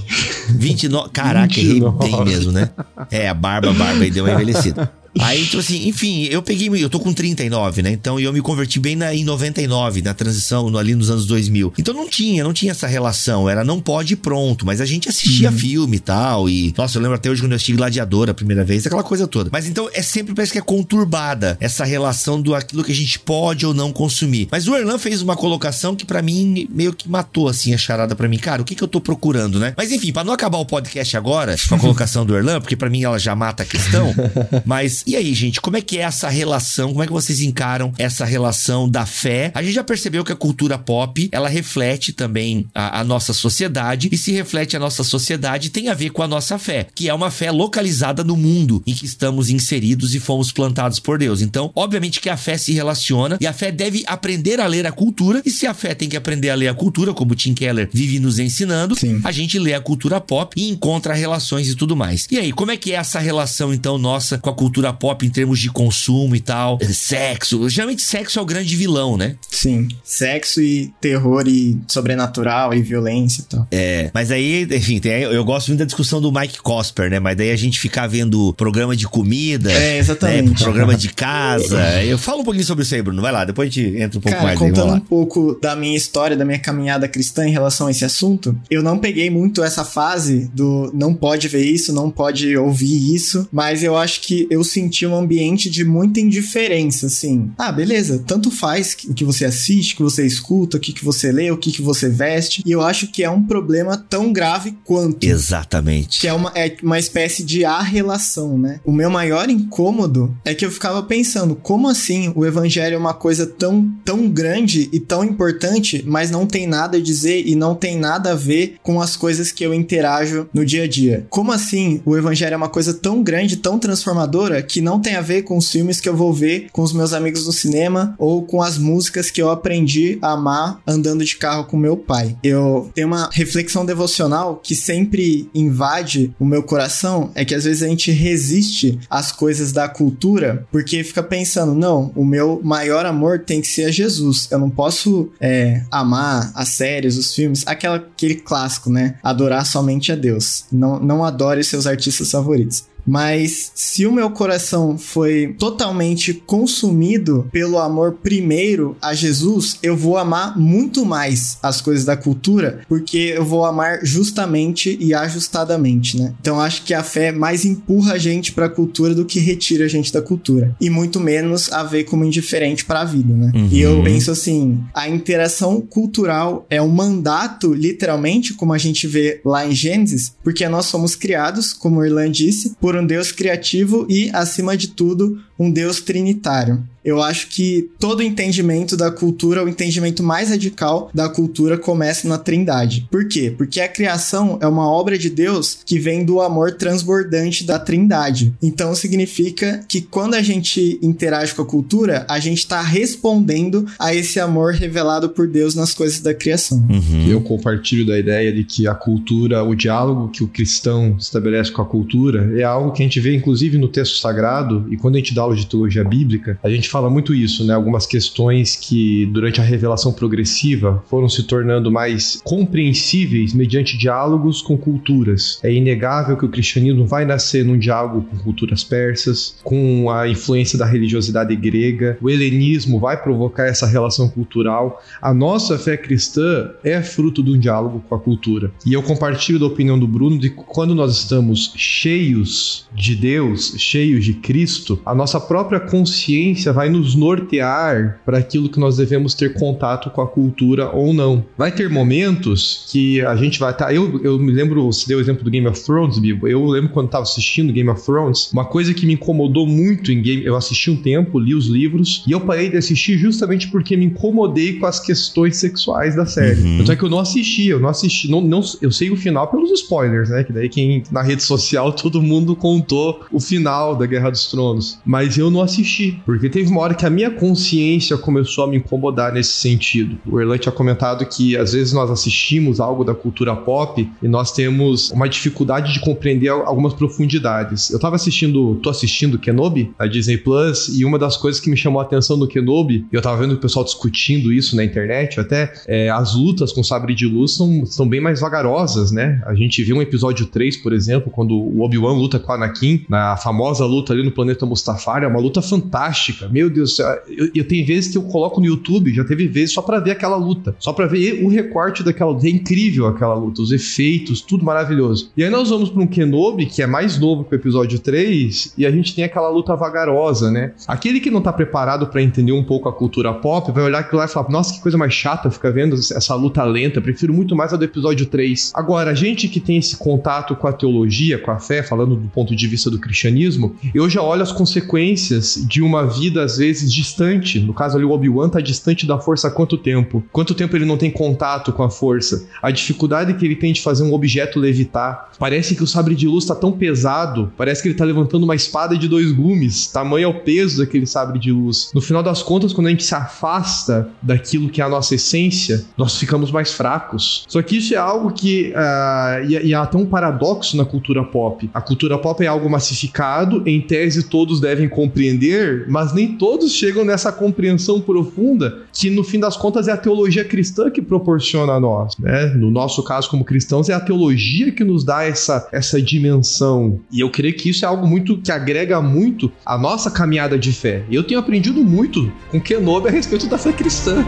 [0.49, 1.11] 29.
[1.11, 1.99] Caraca, 29.
[1.99, 2.71] tem mesmo, né?
[3.11, 4.91] É, a barba, a barba aí deu uma envelhecida.
[5.21, 6.67] Aí, tipo assim, enfim, eu peguei.
[6.67, 7.93] Eu tô com 39, né?
[7.93, 11.75] Então eu me converti bem na, em 99, na transição, no, ali nos anos 2000.
[11.79, 13.49] Então não tinha, não tinha essa relação.
[13.49, 14.67] Era não pode e pronto.
[14.67, 15.57] Mas a gente assistia uhum.
[15.57, 16.49] filme e tal.
[16.49, 19.27] E, nossa, eu lembro até hoje quando eu assisti Gladiador a primeira vez, aquela coisa
[19.27, 19.51] toda.
[19.53, 23.19] Mas então é sempre parece que é conturbada essa relação do aquilo que a gente
[23.19, 24.49] pode ou não consumir.
[24.51, 28.15] Mas o Erlan fez uma colocação que para mim meio que matou assim a charada
[28.15, 28.39] para mim.
[28.39, 29.75] Cara, o que, que eu tô procurando, né?
[29.77, 32.91] Mas enfim, para não acabar o podcast agora com a colocação do Erlan, porque para
[32.91, 34.15] mim ela já mata a questão.
[34.65, 36.89] mas e aí, gente, como é que é essa relação?
[36.89, 39.53] Como é que vocês encaram essa relação da fé?
[39.55, 44.09] A gente já percebeu que a cultura pop, ela reflete também a, a nossa sociedade
[44.11, 47.15] e se reflete a nossa sociedade tem a ver com a nossa fé, que é
[47.15, 51.41] uma fé localizada no mundo em que estamos inseridos e fomos plantados por Deus.
[51.41, 54.93] Então, obviamente que a fé se relaciona e a fé deve aprender a ler a
[54.93, 57.55] cultura e se a fé tem que aprender a ler a cultura, como o Tim
[57.55, 59.21] Keller vive nos ensinando, Sim.
[59.23, 62.27] a gente lê a cultura pop e encontra relações e tudo mais.
[62.29, 65.27] E aí, como é que é essa relação então nossa com a cultura cultura pop
[65.27, 66.79] em termos de consumo e tal.
[66.83, 67.69] Sexo.
[67.69, 69.37] Geralmente sexo é o grande vilão, né?
[69.51, 69.89] Sim.
[70.05, 73.69] Sexo e terror e sobrenatural e violência e tal.
[73.71, 74.11] É.
[74.13, 77.19] Mas aí, enfim, tem, eu gosto muito da discussão do Mike Cosper, né?
[77.19, 79.73] Mas daí a gente ficar vendo programa de comida.
[79.73, 80.51] É, exatamente.
[80.51, 80.57] Né?
[80.59, 82.03] Programa de casa.
[82.03, 83.23] Eu falo um pouquinho sobre isso aí, Bruno.
[83.23, 84.59] Vai lá, depois a gente entra um pouco Cara, mais.
[84.59, 88.05] contando aí, um pouco da minha história, da minha caminhada cristã em relação a esse
[88.05, 93.15] assunto, eu não peguei muito essa fase do não pode ver isso, não pode ouvir
[93.15, 97.51] isso, mas eu acho que eu senti um ambiente de muita indiferença, assim.
[97.57, 101.05] Ah, beleza, tanto faz o que você assiste, o que você escuta, o que, que
[101.05, 104.33] você lê, o que, que você veste, e eu acho que é um problema tão
[104.33, 105.25] grave quanto.
[105.25, 106.21] Exatamente.
[106.21, 108.81] Que é uma, é uma espécie de a-relação, né?
[108.85, 113.15] O meu maior incômodo é que eu ficava pensando, como assim o evangelho é uma
[113.15, 117.75] coisa tão, tão grande e tão importante, mas não tem nada a dizer e não
[117.75, 121.27] tem nada a ver com as coisas que eu interajo no dia a dia?
[121.31, 125.21] Como assim o evangelho é uma coisa tão grande, tão transformadora, que não tem a
[125.21, 128.43] ver com os filmes que eu vou ver com os meus amigos no cinema ou
[128.43, 132.37] com as músicas que eu aprendi a amar andando de carro com meu pai?
[132.43, 137.83] Eu tenho uma reflexão devocional que sempre invade o meu coração, é que às vezes
[137.83, 143.41] a gente resiste às coisas da cultura porque fica pensando, não, o meu maior amor
[143.41, 144.49] tem que ser a Jesus.
[144.51, 149.17] Eu não posso é, amar as séries, os filmes, aquela, aquele clássico, né?
[149.23, 150.65] Adorar somente a Deus.
[150.71, 152.85] Não, não adore seus artistas favoritos.
[153.07, 160.17] Mas se o meu coração foi totalmente consumido pelo amor primeiro a Jesus, eu vou
[160.17, 166.35] amar muito mais as coisas da cultura, porque eu vou amar justamente e ajustadamente, né?
[166.41, 169.85] Então acho que a fé mais empurra a gente para a cultura do que retira
[169.85, 173.53] a gente da cultura, e muito menos a ver como indiferente para a vida, né?
[173.55, 173.69] Uhum.
[173.71, 179.41] E eu penso assim, a interação cultural é um mandato, literalmente, como a gente vê
[179.45, 184.07] lá em Gênesis, porque nós somos criados, como o Irlan disse, por um Deus criativo
[184.09, 186.83] e, acima de tudo, um Deus trinitário.
[187.07, 192.37] Eu acho que todo entendimento da cultura, o entendimento mais radical da cultura começa na
[192.37, 193.07] Trindade.
[193.09, 193.55] Por quê?
[193.57, 198.53] Porque a criação é uma obra de Deus que vem do amor transbordante da Trindade.
[198.61, 204.13] Então significa que quando a gente interage com a cultura, a gente está respondendo a
[204.13, 206.79] esse amor revelado por Deus nas coisas da criação.
[206.91, 207.29] Uhum.
[207.29, 211.83] Eu compartilho da ideia de que a cultura, o diálogo que o cristão estabelece com
[211.83, 215.19] a cultura é algo que a gente vê inclusive no texto sagrado e quando a
[215.19, 217.75] gente dá aula de teologia bíblica, a gente fala muito isso, né?
[217.75, 224.79] Algumas questões que durante a revelação progressiva foram se tornando mais compreensíveis mediante diálogos com
[224.79, 225.61] culturas.
[225.63, 230.79] É inegável que o cristianismo vai nascer num diálogo com culturas persas, com a influência
[230.79, 232.17] da religiosidade grega.
[232.23, 235.03] O helenismo vai provocar essa relação cultural.
[235.21, 238.73] A nossa fé cristã é fruto de um diálogo com a cultura.
[238.87, 243.75] E eu compartilho da opinião do Bruno de que quando nós estamos cheios de Deus,
[243.77, 249.35] cheios de Cristo, a nossa própria consciência vai nos nortear para aquilo que nós devemos
[249.35, 251.45] ter contato com a cultura ou não.
[251.57, 253.87] Vai ter momentos que a gente vai estar.
[253.87, 256.49] Tá, eu, eu me lembro, você deu o exemplo do Game of Thrones, Bibo.
[256.49, 260.23] Eu lembro quando estava assistindo Game of Thrones, uma coisa que me incomodou muito em
[260.23, 260.45] Game.
[260.45, 264.07] Eu assisti um tempo, li os livros, e eu parei de assistir justamente porque me
[264.07, 266.61] incomodei com as questões sexuais da série.
[266.61, 266.79] Uhum.
[266.79, 268.31] Tanto é que eu não assisti, eu não assisti.
[268.31, 270.45] Não, não, eu sei o final pelos spoilers, né?
[270.45, 274.99] Que daí quem na rede social todo mundo contou o final da Guerra dos Tronos.
[275.05, 278.77] Mas eu não assisti, porque teve uma hora que a minha consciência começou a me
[278.77, 280.19] incomodar nesse sentido.
[280.27, 284.53] O Erlan tinha comentado que às vezes nós assistimos algo da cultura pop e nós
[284.53, 287.91] temos uma dificuldade de compreender algumas profundidades.
[287.91, 291.77] Eu tava assistindo, tô assistindo Kenobi, a Disney Plus, e uma das coisas que me
[291.77, 295.41] chamou a atenção do Kenobi, e eu tava vendo o pessoal discutindo isso na internet,
[295.41, 299.41] até é, as lutas com sabre de luz são, são bem mais vagarosas, né?
[299.47, 303.07] A gente viu um episódio 3, por exemplo, quando o Obi-Wan luta com a Anakin,
[303.09, 306.49] na famosa luta ali no planeta Mustafar, é uma luta fantástica.
[306.57, 309.83] Meu Deus, eu, eu tenho vezes que eu coloco no YouTube, já teve vezes só
[309.83, 312.47] para ver aquela luta, só para ver o recorte daquela luta.
[312.47, 315.31] É incrível aquela luta, os efeitos, tudo maravilhoso.
[315.37, 318.73] E aí nós vamos para um Kenobi, que é mais novo que o episódio 3,
[318.79, 320.73] e a gente tem aquela luta vagarosa, né?
[320.89, 324.21] Aquele que não tá preparado para entender um pouco a cultura pop vai olhar aquilo
[324.21, 327.55] lá e falar: nossa, que coisa mais chata ficar vendo essa luta lenta, prefiro muito
[327.55, 328.73] mais a do episódio 3.
[328.75, 332.29] Agora, a gente que tem esse contato com a teologia, com a fé, falando do
[332.29, 336.93] ponto de vista do cristianismo, eu já olho as consequências de uma vida muitas vezes
[336.93, 337.59] distante.
[337.59, 340.23] No caso ali, o Obi-Wan tá distante da força há quanto tempo?
[340.33, 342.47] Quanto tempo ele não tem contato com a força?
[342.63, 345.33] A dificuldade que ele tem de fazer um objeto levitar.
[345.39, 348.55] Parece que o sabre de luz tá tão pesado, parece que ele tá levantando uma
[348.55, 349.89] espada de dois gumes.
[349.89, 351.91] Tamanho é o peso daquele sabre de luz.
[351.95, 355.85] No final das contas, quando a gente se afasta daquilo que é a nossa essência,
[355.97, 357.45] nós ficamos mais fracos.
[357.49, 358.73] Só que isso é algo que.
[358.73, 361.69] Uh, e, e há até um paradoxo na cultura pop.
[361.75, 367.05] A cultura pop é algo massificado, em tese todos devem compreender, mas nem todos chegam
[367.05, 371.81] nessa compreensão profunda que, no fim das contas, é a teologia cristã que proporciona a
[371.81, 372.17] nós.
[372.19, 372.47] Né?
[372.55, 377.01] No nosso caso, como cristãos, é a teologia que nos dá essa, essa dimensão.
[377.11, 380.73] E eu creio que isso é algo muito que agrega muito a nossa caminhada de
[380.73, 381.05] fé.
[381.11, 384.25] E eu tenho aprendido muito com Kenobi a respeito da fé cristã.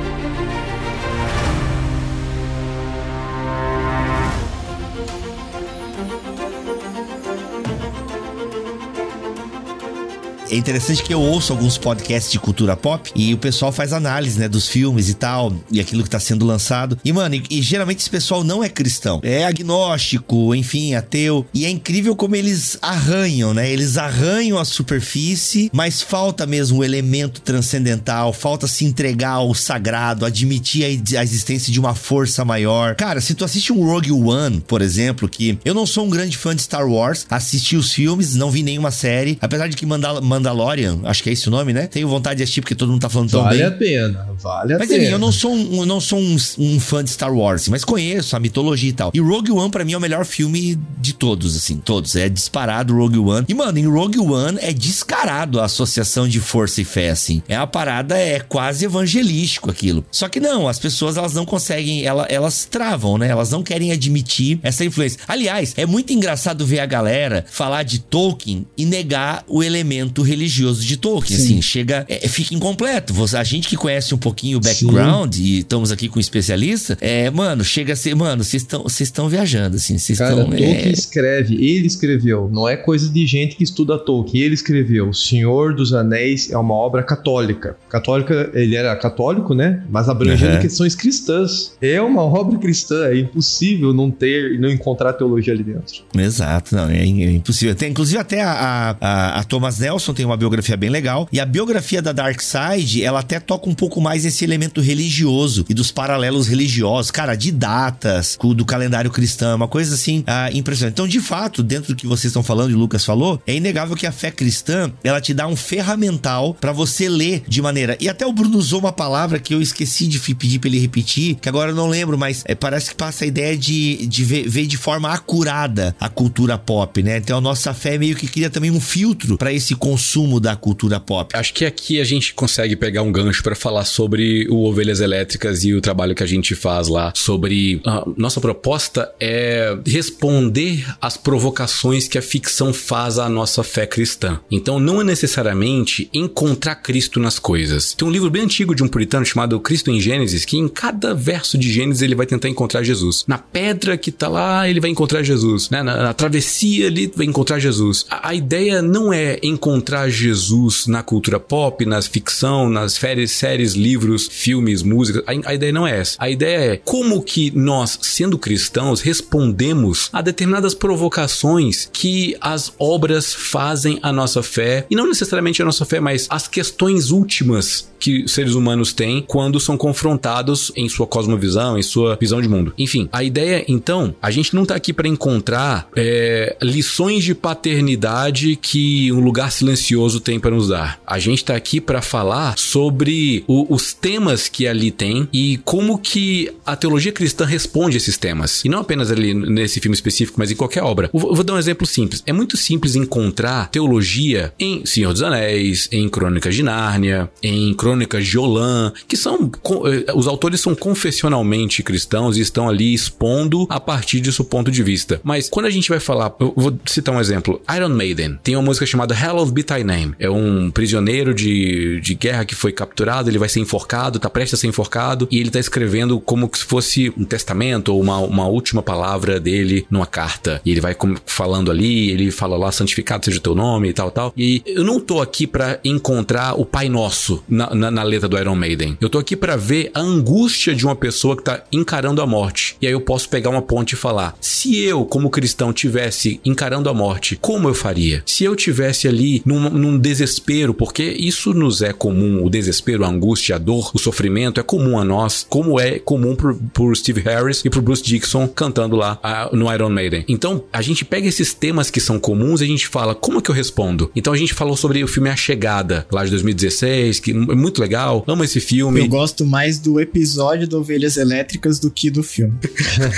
[10.50, 14.38] É interessante que eu ouço alguns podcasts de cultura pop e o pessoal faz análise,
[14.38, 16.98] né, dos filmes e tal, e aquilo que tá sendo lançado.
[17.04, 19.20] E, mano, e, e, geralmente esse pessoal não é cristão.
[19.22, 21.46] É agnóstico, enfim, ateu.
[21.52, 23.70] E é incrível como eles arranham, né?
[23.70, 30.24] Eles arranham a superfície, mas falta mesmo o elemento transcendental, falta se entregar ao sagrado,
[30.24, 32.94] admitir a, a existência de uma força maior.
[32.94, 36.36] Cara, se tu assiste um Rogue One, por exemplo, que eu não sou um grande
[36.36, 40.20] fã de Star Wars, assisti os filmes, não vi nenhuma série, apesar de que Mandal
[40.38, 41.86] Mandalorian, acho que é esse o nome, né?
[41.86, 43.64] Tenho vontade de assistir porque todo mundo tá falando tão vale bem.
[43.64, 45.02] Vale a pena, vale a mas, pena.
[45.02, 48.36] Mas eu não sou, um, não sou um, um, fã de Star Wars, mas conheço
[48.36, 49.10] a mitologia e tal.
[49.12, 52.16] E Rogue One, pra mim, é o melhor filme de todos, assim, todos.
[52.16, 53.46] É disparado Rogue One.
[53.48, 57.42] E, mano, em Rogue One é descarado a associação de força e fé, assim.
[57.48, 60.04] É a parada, é quase evangelístico aquilo.
[60.10, 63.28] Só que não, as pessoas, elas não conseguem, elas, elas travam, né?
[63.28, 65.20] Elas não querem admitir essa influência.
[65.26, 70.84] Aliás, é muito engraçado ver a galera falar de Tolkien e negar o elemento religioso
[70.84, 71.08] de Tolkien.
[71.08, 71.44] Tolkien, Sim.
[71.44, 73.12] assim, chega, é, fica incompleto.
[73.14, 75.42] Você, a gente que conhece um pouquinho o background Sim.
[75.42, 78.66] e estamos aqui com um especialista, é, mano, chega a ser, mano, vocês
[79.00, 80.44] estão viajando, assim, vocês estão...
[80.44, 80.90] Tolkien é...
[80.90, 85.74] escreve, ele escreveu, não é coisa de gente que estuda Tolkien, ele escreveu, O Senhor
[85.74, 87.76] dos Anéis é uma obra católica.
[87.88, 90.60] Católica, ele era católico, né, mas abrangendo uhum.
[90.60, 91.72] questões cristãs.
[91.80, 96.02] É uma obra cristã, é impossível não ter e não encontrar teologia ali dentro.
[96.16, 97.74] Exato, não, é, é impossível.
[97.74, 101.28] Tem, inclusive até a, a, a Thomas Nelson tem uma biografia bem legal.
[101.32, 105.64] E a biografia da Dark Side, ela até toca um pouco mais esse elemento religioso
[105.68, 110.94] e dos paralelos religiosos, cara, de datas, do calendário cristão, uma coisa assim ah, impressionante.
[110.94, 113.94] Então, de fato, dentro do que vocês estão falando e o Lucas falou, é inegável
[113.94, 117.96] que a fé cristã, ela te dá um ferramental para você ler de maneira.
[118.00, 121.36] E até o Bruno usou uma palavra que eu esqueci de pedir pra ele repetir,
[121.36, 124.48] que agora eu não lembro, mas é, parece que passa a ideia de, de ver,
[124.48, 127.18] ver de forma acurada a cultura pop, né?
[127.18, 130.07] Então a nossa fé meio que cria também um filtro para esse consumo
[130.40, 131.36] da cultura pop.
[131.36, 135.64] Acho que aqui a gente consegue pegar um gancho para falar sobre o Ovelhas Elétricas
[135.64, 137.12] e o trabalho que a gente faz lá.
[137.14, 137.80] Sobre.
[138.16, 144.40] Nossa proposta é responder às provocações que a ficção faz à nossa fé cristã.
[144.50, 147.94] Então, não é necessariamente encontrar Cristo nas coisas.
[147.94, 151.14] Tem um livro bem antigo de um puritano chamado Cristo em Gênesis, que em cada
[151.14, 153.24] verso de Gênesis ele vai tentar encontrar Jesus.
[153.26, 155.70] Na pedra que tá lá, ele vai encontrar Jesus.
[155.70, 155.82] Né?
[155.82, 158.06] Na, na travessia, ele vai encontrar Jesus.
[158.08, 163.72] A, a ideia não é encontrar Jesus na cultura pop, nas ficção, nas séries, séries
[163.72, 165.22] livros, filmes, músicas.
[165.26, 166.16] A, a ideia não é essa.
[166.18, 173.32] A ideia é como que nós, sendo cristãos, respondemos a determinadas provocações que as obras
[173.32, 178.28] fazem à nossa fé, e não necessariamente a nossa fé, mas as questões últimas que
[178.28, 182.72] seres humanos têm quando são confrontados em sua cosmovisão, em sua visão de mundo.
[182.78, 188.56] Enfim, a ideia, então, a gente não tá aqui para encontrar é, lições de paternidade
[188.56, 189.87] que um lugar silencioso
[190.22, 191.00] tem para nos dar.
[191.06, 195.98] A gente tá aqui para falar sobre o, os temas que ali tem e como
[195.98, 198.64] que a teologia cristã responde a esses temas.
[198.64, 201.10] E não apenas ali nesse filme específico, mas em qualquer obra.
[201.12, 202.22] Vou dar um exemplo simples.
[202.26, 208.26] É muito simples encontrar teologia em Senhor dos Anéis, em Crônicas de Nárnia, em Crônicas
[208.26, 209.50] de Olan, que são
[209.86, 214.70] eh, os autores são confessionalmente cristãos e estão ali expondo a partir de seu ponto
[214.70, 215.20] de vista.
[215.22, 217.60] Mas quando a gente vai falar, eu vou citar um exemplo.
[217.74, 220.14] Iron Maiden tem uma música chamada Hell of Be Name.
[220.18, 224.28] É um um prisioneiro de, de guerra que foi capturado, ele vai ser enforcado, tá
[224.28, 228.18] prestes a ser enforcado, e ele tá escrevendo como se fosse um testamento ou uma,
[228.18, 230.60] uma última palavra dele numa carta.
[230.64, 230.96] E ele vai
[231.26, 234.32] falando ali, ele fala lá, santificado seja o teu nome e tal, tal.
[234.36, 238.38] E eu não tô aqui para encontrar o Pai Nosso na, na, na, letra do
[238.38, 238.96] Iron Maiden.
[239.00, 242.76] Eu tô aqui para ver a angústia de uma pessoa que tá encarando a morte.
[242.80, 246.88] E aí eu posso pegar uma ponte e falar: se eu, como cristão, tivesse encarando
[246.88, 248.22] a morte, como eu faria?
[248.26, 253.04] Se eu tivesse ali num num, num desespero, porque isso nos é comum, o desespero,
[253.04, 256.94] a angústia, a dor, o sofrimento é comum a nós, como é comum pro, pro
[256.94, 260.24] Steve Harris e pro Bruce Dixon cantando lá uh, no Iron Maiden.
[260.28, 263.42] Então, a gente pega esses temas que são comuns e a gente fala, como é
[263.42, 264.10] que eu respondo?
[264.14, 267.80] Então a gente falou sobre o filme A Chegada, lá de 2016, que é muito
[267.80, 269.00] legal, amo esse filme.
[269.00, 272.54] Eu gosto mais do episódio do Ovelhas Elétricas do que do filme.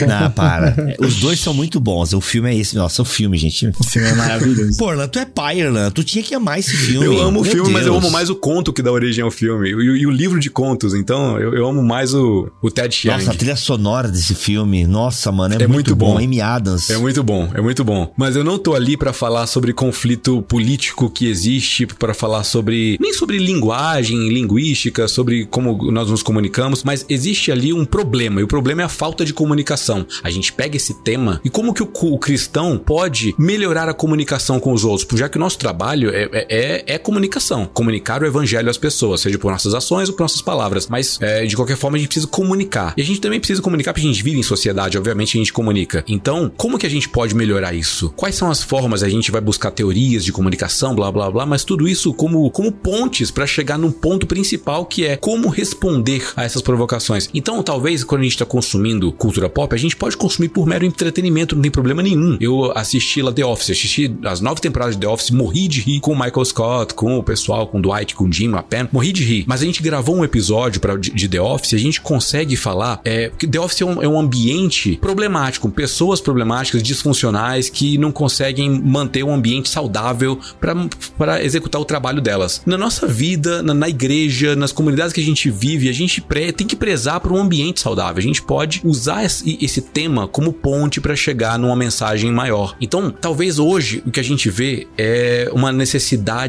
[0.07, 0.97] Não, para.
[0.99, 2.13] Os dois são muito bons.
[2.13, 2.77] O filme é esse.
[2.77, 3.67] Nossa, o filme, gente.
[3.79, 4.79] O filme é maravilhoso.
[4.79, 5.93] Pô, Orlando, tu é pai, Orlando.
[5.93, 7.07] Tu tinha que amar esse filme.
[7.07, 7.73] Eu amo o filme, Deus.
[7.73, 9.69] mas eu amo mais o conto que dá origem ao filme.
[9.69, 10.95] E, e o livro de contos.
[10.95, 13.19] Então, eu, eu amo mais o, o Ted Chiang.
[13.19, 14.87] Nossa, a trilha sonora desse filme.
[14.87, 16.15] Nossa, mano, é, É muito, muito bom.
[16.15, 16.19] bom.
[16.19, 16.91] Amy Adams.
[16.91, 18.13] É muito bom, é muito bom.
[18.17, 22.97] Mas eu não tô ali pra falar sobre conflito político que existe, pra falar sobre
[23.01, 28.45] nem sobre linguagem, linguística, sobre como nós nos comunicamos, mas existe ali um problema, e
[28.45, 30.07] o problema é a falta de comunicação.
[30.23, 34.59] A gente pega esse tema e como que o, o cristão pode melhorar a comunicação
[34.61, 38.27] com os outros, já que o nosso trabalho é, é, é- é comunicação, comunicar o
[38.27, 41.77] evangelho às pessoas, seja por nossas ações ou por nossas palavras, mas é, de qualquer
[41.77, 42.95] forma a gente precisa comunicar.
[42.97, 45.53] E a gente também precisa comunicar porque a gente vive em sociedade, obviamente a gente
[45.53, 46.05] comunica.
[46.09, 48.11] Então, como que a gente pode melhorar isso?
[48.17, 49.03] Quais são as formas?
[49.03, 52.73] A gente vai buscar teorias de comunicação, blá blá blá, mas tudo isso como, como
[52.73, 57.29] pontes para chegar num ponto principal que é como responder a essas provocações.
[57.35, 60.85] Então, talvez quando a gente está consumindo cultura pop, a gente pode consumir por mero
[60.85, 62.37] entretenimento, não tem problema nenhum.
[62.41, 66.01] Eu assisti lá The Office, assisti as nove temporadas de The Office, morri de rir
[66.11, 68.89] com o Michael Scott, com o pessoal, com o Dwight, com o Jim, a Pen,
[68.91, 69.45] morri de rir.
[69.47, 73.01] Mas a gente gravou um episódio pra, de, de The Office, a gente consegue falar
[73.05, 78.11] é, que The Office é um, é um ambiente problemático, pessoas problemáticas, disfuncionais, que não
[78.11, 80.39] conseguem manter um ambiente saudável
[81.19, 82.63] para executar o trabalho delas.
[82.67, 86.21] Na nossa vida, na, na igreja, nas comunidades que a gente vive, a gente
[86.57, 88.19] tem que prezar por um ambiente saudável.
[88.19, 92.77] A gente pode usar esse, esse tema como ponte para chegar numa mensagem maior.
[92.81, 96.00] Então, talvez hoje o que a gente vê é uma necessidade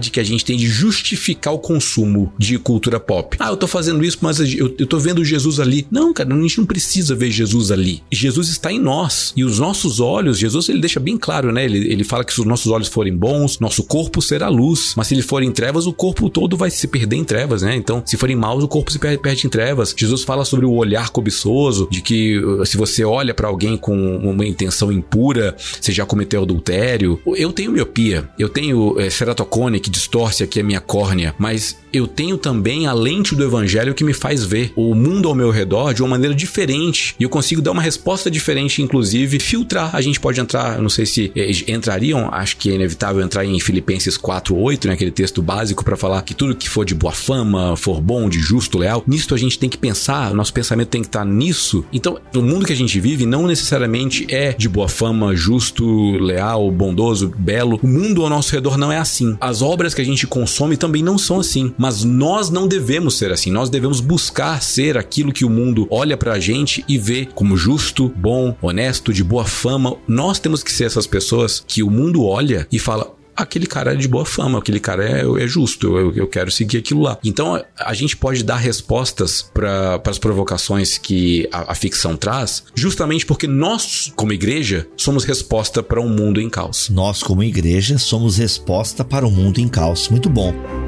[0.09, 3.37] que a gente tem de justificar o consumo de cultura pop.
[3.39, 5.85] Ah, eu tô fazendo isso, mas eu, eu tô vendo Jesus ali.
[5.91, 8.01] Não, cara, a gente não precisa ver Jesus ali.
[8.11, 9.33] Jesus está em nós.
[9.35, 11.65] E os nossos olhos, Jesus ele deixa bem claro, né?
[11.65, 14.93] Ele, ele fala que se os nossos olhos forem bons, nosso corpo será luz.
[14.95, 17.75] Mas se ele for em trevas, o corpo todo vai se perder em trevas, né?
[17.75, 19.93] Então, se forem maus, o corpo se per- perde em trevas.
[19.97, 24.17] Jesus fala sobre o olhar cobiçoso, de que uh, se você olha pra alguém com
[24.17, 27.19] uma intenção impura, você já cometeu adultério.
[27.35, 29.09] Eu tenho miopia, eu tenho é,
[29.41, 33.93] ceratocone que distorce aqui a minha córnea, mas eu tenho também a lente do evangelho
[33.93, 37.29] que me faz ver o mundo ao meu redor de uma maneira diferente e eu
[37.29, 39.93] consigo dar uma resposta diferente, inclusive filtrar.
[39.93, 43.59] A gente pode entrar, não sei se eh, entrariam, acho que é inevitável entrar em
[43.59, 47.75] Filipenses 4:8, né, aquele texto básico para falar que tudo que for de boa fama,
[47.75, 51.07] for bom, de justo, leal, nisso a gente tem que pensar, nosso pensamento tem que
[51.07, 51.83] estar nisso.
[51.91, 56.69] Então, o mundo que a gente vive não necessariamente é de boa fama, justo, leal,
[56.71, 57.79] bondoso, belo.
[57.81, 59.30] O mundo ao nosso redor não é assim.
[59.39, 63.31] As obras que a gente consome também não são assim, mas nós não devemos ser
[63.31, 63.51] assim.
[63.51, 68.11] Nós devemos buscar ser aquilo que o mundo olha pra gente e vê como justo,
[68.15, 69.95] bom, honesto, de boa fama.
[70.07, 73.95] Nós temos que ser essas pessoas que o mundo olha e fala: aquele cara é
[73.95, 77.17] de boa fama, aquele cara é, é justo, eu, eu quero seguir aquilo lá.
[77.23, 83.25] Então a, gente pode dar respostas para as provocações que a, a ficção traz, justamente
[83.25, 86.89] porque nós, como igreja, somos resposta para um mundo em caos.
[86.89, 90.09] Nós, como igreja, somos resposta para o mundo em caos.
[90.09, 90.80] Muito bom.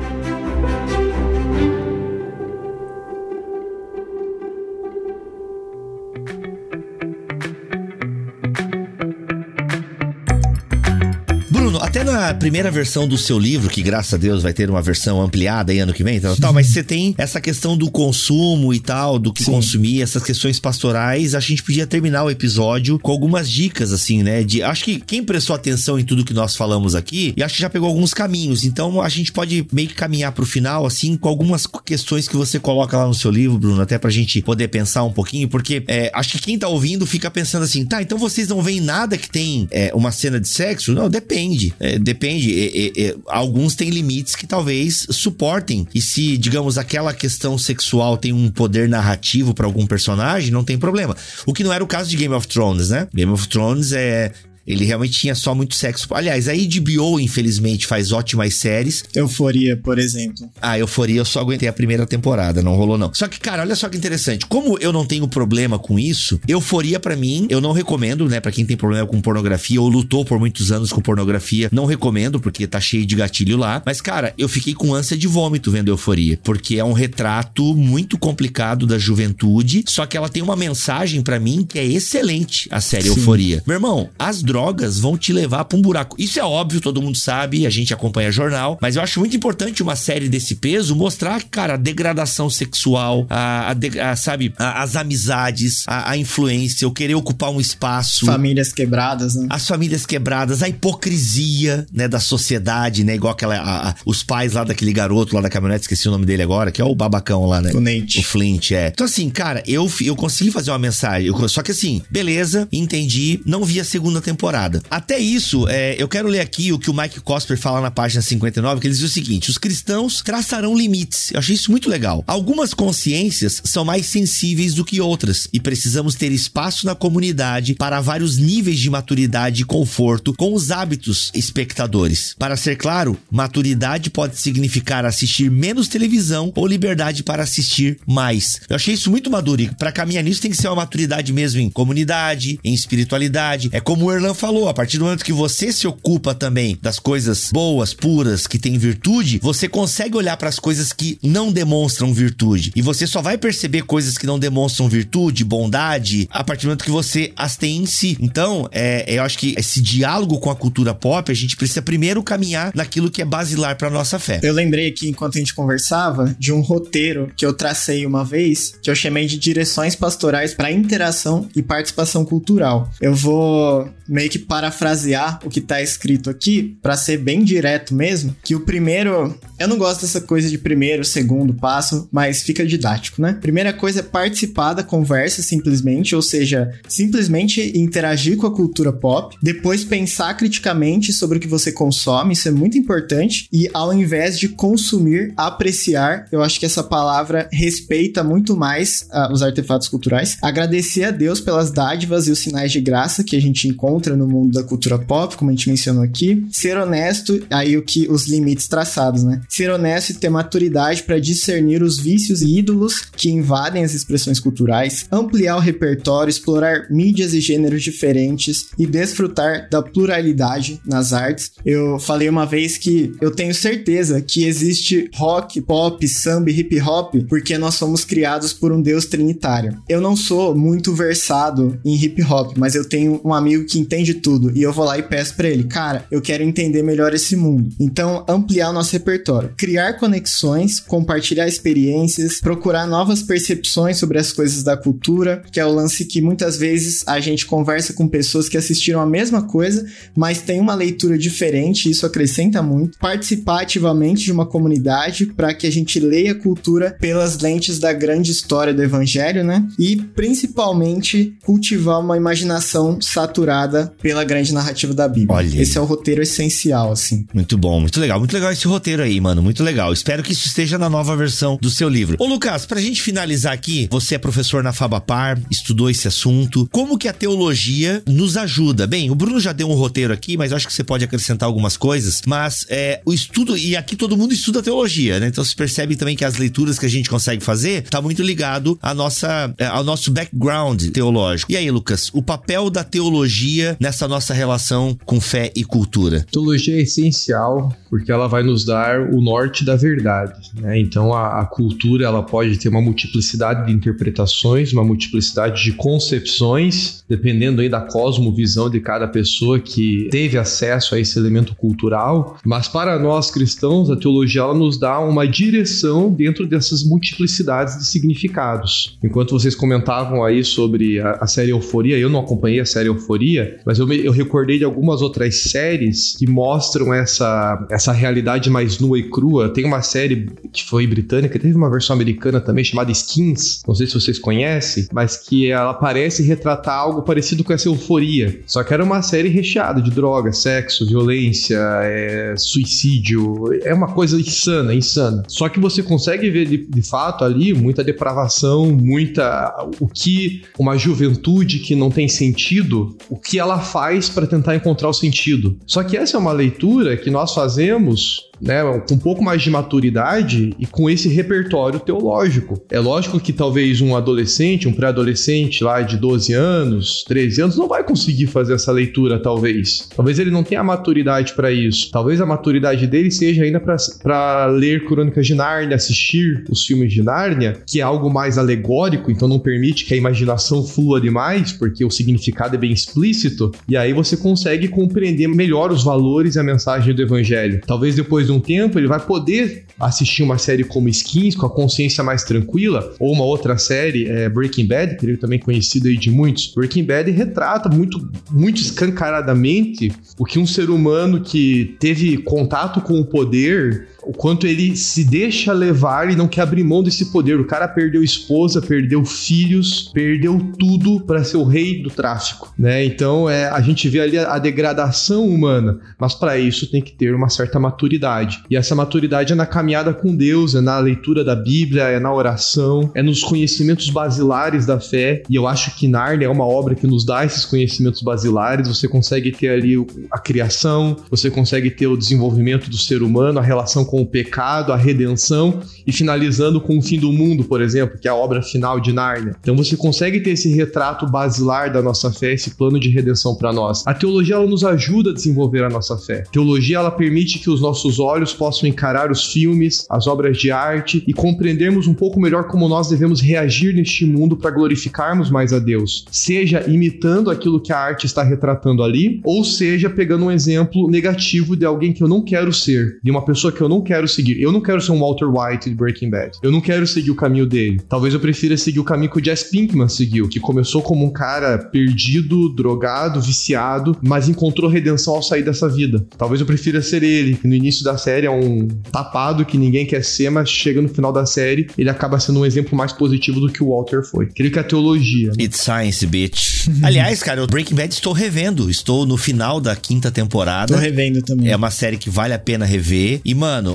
[12.33, 15.71] Na primeira versão do seu livro, que graças a Deus vai ter uma versão ampliada
[15.71, 19.19] aí ano que vem, tal, tal, mas você tem essa questão do consumo e tal,
[19.19, 21.35] do que consumir, essas questões pastorais.
[21.35, 24.43] A gente podia terminar o episódio com algumas dicas, assim, né?
[24.43, 27.61] De, acho que quem prestou atenção em tudo que nós falamos aqui, e acho que
[27.61, 28.65] já pegou alguns caminhos.
[28.65, 32.59] Então a gente pode meio que caminhar pro final, assim, com algumas questões que você
[32.59, 36.11] coloca lá no seu livro, Bruno, até pra gente poder pensar um pouquinho, porque é,
[36.13, 39.29] acho que quem tá ouvindo fica pensando assim, tá, então vocês não veem nada que
[39.29, 40.93] tem é, uma cena de sexo?
[40.93, 41.75] Não, depende.
[41.79, 42.22] É, depende.
[42.29, 45.87] É, é, é, alguns têm limites que talvez suportem.
[45.93, 50.77] E se, digamos, aquela questão sexual tem um poder narrativo pra algum personagem, não tem
[50.77, 51.15] problema.
[51.45, 53.07] O que não era o caso de Game of Thrones, né?
[53.13, 54.31] Game of Thrones é.
[54.65, 56.07] Ele realmente tinha só muito sexo.
[56.13, 59.03] Aliás, a HBO, infelizmente, faz ótimas séries.
[59.15, 60.49] Euforia, por exemplo.
[60.61, 63.13] Ah, Euforia eu só aguentei a primeira temporada, não rolou não.
[63.13, 64.45] Só que, cara, olha só que interessante.
[64.45, 68.51] Como eu não tenho problema com isso, Euforia pra mim, eu não recomendo, né, Pra
[68.51, 72.67] quem tem problema com pornografia ou lutou por muitos anos com pornografia, não recomendo porque
[72.67, 73.81] tá cheio de gatilho lá.
[73.85, 78.17] Mas, cara, eu fiquei com ânsia de vômito vendo Euforia, porque é um retrato muito
[78.17, 82.81] complicado da juventude, só que ela tem uma mensagem pra mim que é excelente, a
[82.81, 83.63] série Euforia.
[83.65, 84.52] Meu irmão, as drogas
[84.99, 86.15] vão te levar pra um buraco.
[86.19, 89.81] Isso é óbvio, todo mundo sabe, a gente acompanha jornal, mas eu acho muito importante
[89.81, 94.95] uma série desse peso mostrar, cara, a degradação sexual, a, a, a sabe, a, as
[94.95, 98.25] amizades, a, influência, o querer ocupar um espaço.
[98.25, 99.47] Famílias quebradas, né?
[99.49, 103.15] As famílias quebradas, a hipocrisia, né, da sociedade, né?
[103.15, 106.71] Igual aquela, os pais lá daquele garoto lá da caminhonete, esqueci o nome dele agora,
[106.71, 107.71] que é o babacão lá, né?
[107.73, 108.19] O Nate.
[108.19, 108.87] O Flint, é.
[108.87, 113.41] Então assim, cara, eu, eu consegui fazer uma mensagem, eu, só que assim, beleza, entendi,
[113.45, 114.42] não vi a segunda temporada.
[114.89, 118.21] Até isso, é, eu quero ler aqui o que o Mike Cosper fala na página
[118.21, 121.31] 59, que ele diz o seguinte: os cristãos traçarão limites.
[121.31, 122.23] Eu achei isso muito legal.
[122.27, 128.01] Algumas consciências são mais sensíveis do que outras e precisamos ter espaço na comunidade para
[128.01, 132.35] vários níveis de maturidade e conforto com os hábitos espectadores.
[132.37, 138.59] Para ser claro, maturidade pode significar assistir menos televisão ou liberdade para assistir mais.
[138.69, 141.59] Eu achei isso muito maduro e para caminhar nisso tem que ser uma maturidade mesmo
[141.59, 143.69] em comunidade, em espiritualidade.
[143.71, 146.99] É como o Erlan falou, a partir do momento que você se ocupa também das
[146.99, 152.13] coisas boas, puras, que têm virtude, você consegue olhar para as coisas que não demonstram
[152.13, 152.71] virtude.
[152.75, 156.83] E você só vai perceber coisas que não demonstram virtude, bondade, a partir do momento
[156.83, 158.17] que você as tem em si.
[158.19, 162.23] Então, é, eu acho que esse diálogo com a cultura pop, a gente precisa primeiro
[162.23, 164.39] caminhar naquilo que é basilar para nossa fé.
[164.43, 168.75] Eu lembrei aqui, enquanto a gente conversava, de um roteiro que eu tracei uma vez,
[168.81, 172.89] que eu chamei de direções pastorais para interação e participação cultural.
[173.01, 178.35] Eu vou meio que parafrasear o que tá escrito aqui, para ser bem direto mesmo,
[178.43, 183.21] que o primeiro, eu não gosto dessa coisa de primeiro, segundo passo, mas fica didático,
[183.21, 183.37] né?
[183.41, 189.35] Primeira coisa é participar da conversa simplesmente, ou seja, simplesmente interagir com a cultura pop,
[189.41, 194.39] depois pensar criticamente sobre o que você consome, isso é muito importante, e ao invés
[194.39, 200.37] de consumir, apreciar, eu acho que essa palavra respeita muito mais uh, os artefatos culturais,
[200.41, 204.27] agradecer a Deus pelas dádivas e os sinais de graça que a gente encontra no
[204.27, 208.27] mundo da cultura pop, como a gente mencionou aqui, ser honesto, aí o que os
[208.27, 209.41] limites traçados, né?
[209.49, 214.39] Ser honesto e ter maturidade para discernir os vícios e ídolos que invadem as expressões
[214.39, 221.51] culturais, ampliar o repertório, explorar mídias e gêneros diferentes e desfrutar da pluralidade nas artes.
[221.65, 226.81] Eu falei uma vez que eu tenho certeza que existe rock, pop, samba e hip
[226.81, 229.81] hop porque nós somos criados por um Deus trinitário.
[229.87, 234.02] Eu não sou muito versado em hip hop, mas eu tenho um amigo que entende
[234.11, 237.35] tudo e eu vou lá e peço para ele, cara, eu quero entender melhor esse
[237.35, 237.69] mundo.
[237.79, 244.63] Então, ampliar o nosso repertório, criar conexões, compartilhar experiências, procurar novas percepções sobre as coisas
[244.63, 248.57] da cultura, que é o lance que muitas vezes a gente conversa com pessoas que
[248.57, 249.85] assistiram a mesma coisa,
[250.15, 252.97] mas tem uma leitura diferente, isso acrescenta muito.
[252.97, 257.93] Participar ativamente de uma comunidade para que a gente leia a cultura pelas lentes da
[257.93, 259.67] grande história do evangelho, né?
[259.77, 265.35] E principalmente cultivar uma imaginação saturada pela grande narrativa da Bíblia.
[265.35, 267.25] Olha esse é o roteiro essencial, assim.
[267.33, 269.93] Muito bom, muito legal, muito legal esse roteiro aí, mano, muito legal.
[269.93, 272.17] Espero que isso esteja na nova versão do seu livro.
[272.19, 276.67] Ô Lucas, pra gente finalizar aqui, você é professor na Fabapar, estudou esse assunto.
[276.71, 278.87] Como que a teologia nos ajuda?
[278.87, 281.77] Bem, o Bruno já deu um roteiro aqui, mas acho que você pode acrescentar algumas
[281.77, 282.21] coisas.
[282.25, 285.27] Mas é, o estudo, e aqui todo mundo estuda teologia, né?
[285.27, 288.77] Então se percebe também que as leituras que a gente consegue fazer tá muito ligado
[288.81, 291.51] à nossa, é, ao nosso background teológico.
[291.51, 296.25] E aí, Lucas, o papel da teologia nessa nossa relação com fé e cultura?
[296.31, 300.51] Teologia é essencial porque ela vai nos dar o norte da verdade.
[300.59, 300.79] Né?
[300.79, 307.03] Então a, a, cultura ela pode ter uma multiplicidade de interpretações, uma multiplicidade de concepções,
[307.07, 312.39] dependendo aí da cosmovisão de cada pessoa que teve acesso a esse elemento cultural.
[312.43, 317.85] Mas para nós cristãos, a teologia ela nos dá uma direção dentro dessas multiplicidades de
[317.85, 318.97] significados.
[319.03, 323.59] Enquanto vocês comentavam aí sobre a, a série Euforia, eu não acompanhei a série Euforia,
[323.65, 328.79] mas eu, me, eu recordei de algumas outras séries que mostram essa, essa realidade mais
[328.79, 329.49] nua e crua.
[329.49, 333.87] Tem uma série que foi britânica, teve uma versão americana também chamada Skins, não sei
[333.87, 338.41] se vocês conhecem, mas que ela parece retratar algo parecido com essa euforia.
[338.45, 343.49] Só que era uma série recheada de droga, sexo, violência, é, suicídio.
[343.63, 345.23] É uma coisa insana, insana.
[345.27, 349.53] Só que você consegue ver de, de fato ali muita depravação, muita.
[349.79, 354.89] o que uma juventude que não tem sentido, o que ela faz para tentar encontrar
[354.89, 355.57] o sentido.
[355.65, 359.49] Só que essa é uma leitura que nós fazemos né, com um pouco mais de
[359.49, 362.61] maturidade e com esse repertório teológico.
[362.69, 367.67] É lógico que talvez um adolescente, um pré-adolescente lá de 12 anos, 13 anos, não
[367.67, 369.87] vai conseguir fazer essa leitura, talvez.
[369.95, 371.89] Talvez ele não tenha a maturidade para isso.
[371.91, 377.01] Talvez a maturidade dele seja ainda para ler Crônicas de Nárnia, assistir os filmes de
[377.01, 381.85] Nárnia, que é algo mais alegórico, então não permite que a imaginação flua demais, porque
[381.85, 386.43] o significado é bem explícito, e aí você consegue compreender melhor os valores e a
[386.43, 387.61] mensagem do evangelho.
[387.65, 391.49] Talvez depois de um tempo ele vai poder assistir uma série como Skins com a
[391.49, 396.11] consciência mais tranquila, ou uma outra série, é, Breaking Bad, creio também conhecido aí de
[396.11, 396.53] muitos.
[396.53, 402.99] Breaking Bad retrata muito, muito escancaradamente o que um ser humano que teve contato com
[402.99, 407.39] o poder o quanto ele se deixa levar e não quer abrir mão desse poder.
[407.39, 412.83] O cara perdeu esposa, perdeu filhos, perdeu tudo para ser o rei do tráfico, né?
[412.83, 416.91] Então é, a gente vê ali a, a degradação humana, mas para isso tem que
[416.91, 418.43] ter uma certa maturidade.
[418.49, 422.13] E essa maturidade é na caminhada com Deus, é na leitura da Bíblia, é na
[422.13, 425.23] oração, é nos conhecimentos basilares da fé.
[425.29, 428.67] E eu acho que Narnia é uma obra que nos dá esses conhecimentos basilares.
[428.67, 429.73] Você consegue ter ali
[430.11, 434.71] a criação, você consegue ter o desenvolvimento do ser humano, a relação com o pecado,
[434.71, 438.41] a redenção e finalizando com o fim do mundo, por exemplo, que é a obra
[438.41, 439.35] final de Nárnia.
[439.39, 443.51] Então você consegue ter esse retrato basilar da nossa fé, esse plano de redenção para
[443.51, 443.85] nós.
[443.85, 446.23] A teologia ela nos ajuda a desenvolver a nossa fé.
[446.27, 450.51] A teologia ela permite que os nossos olhos possam encarar os filmes, as obras de
[450.51, 455.53] arte e compreendermos um pouco melhor como nós devemos reagir neste mundo para glorificarmos mais
[455.53, 460.31] a Deus, seja imitando aquilo que a arte está retratando ali, ou seja pegando um
[460.31, 463.81] exemplo negativo de alguém que eu não quero ser, de uma pessoa que eu não
[463.83, 464.41] quero seguir.
[464.41, 466.37] Eu não quero ser um Walter White de Breaking Bad.
[466.41, 467.81] Eu não quero seguir o caminho dele.
[467.87, 471.11] Talvez eu prefira seguir o caminho que o Jess Pinkman seguiu, que começou como um
[471.11, 476.05] cara perdido, drogado, viciado, mas encontrou redenção ao sair dessa vida.
[476.17, 479.85] Talvez eu prefira ser ele, que no início da série é um tapado que ninguém
[479.85, 483.39] quer ser, mas chega no final da série, ele acaba sendo um exemplo mais positivo
[483.39, 484.27] do que o Walter foi.
[484.27, 485.29] Creio que é a teologia.
[485.29, 485.43] Né?
[485.43, 486.67] It's science, bitch.
[486.83, 488.69] Aliás, cara, o Breaking Bad estou revendo.
[488.69, 490.73] Estou no final da quinta temporada.
[490.73, 491.51] Tô revendo também.
[491.51, 493.21] É uma série que vale a pena rever.
[493.23, 493.72] E, mano,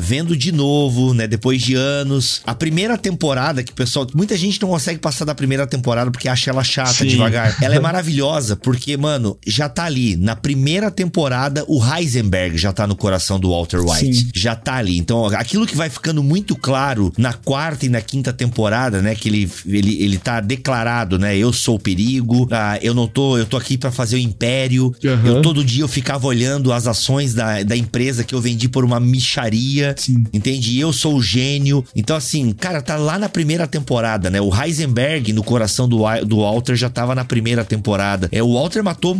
[0.00, 4.68] vendo de novo, né, depois de anos, a primeira temporada que pessoal, muita gente não
[4.68, 7.08] consegue passar da primeira temporada porque acha ela chata Sim.
[7.08, 7.56] devagar.
[7.62, 10.16] Ela é maravilhosa porque, mano, já tá ali.
[10.16, 14.14] Na primeira temporada, o Heisenberg já tá no coração do Walter White.
[14.14, 14.30] Sim.
[14.34, 14.98] Já tá ali.
[14.98, 19.28] Então, aquilo que vai ficando muito claro na quarta e na quinta temporada, né, que
[19.28, 23.46] ele, ele, ele tá declarado, né, eu sou o perigo, ah, eu não tô, eu
[23.46, 24.94] tô aqui pra fazer o império.
[25.04, 25.28] Aham.
[25.28, 28.84] Eu todo dia eu ficava olhando as ações da, da empresa que eu vendi por
[28.84, 29.00] uma
[29.96, 30.24] Sim.
[30.32, 30.72] Entende?
[30.72, 31.84] E eu sou o gênio.
[31.94, 34.40] Então, assim, cara, tá lá na primeira temporada, né?
[34.40, 38.28] O Heisenberg, no coração do, do Walter, já tava na primeira temporada.
[38.32, 39.16] É, o Walter matou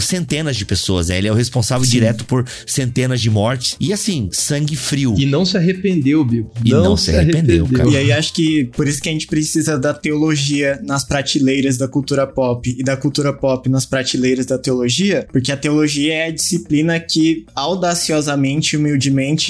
[0.00, 1.18] centenas de pessoas, né?
[1.18, 3.76] Ele é o responsável direto por centenas de mortes.
[3.80, 5.14] E, assim, sangue frio.
[5.18, 6.50] E não se arrependeu, Bill.
[6.64, 7.88] E não se arrependeu, cara.
[7.88, 11.88] E aí acho que por isso que a gente precisa da teologia nas prateleiras da
[11.88, 16.30] cultura pop e da cultura pop nas prateleiras da teologia, porque a teologia é a
[16.30, 18.76] disciplina que audaciosamente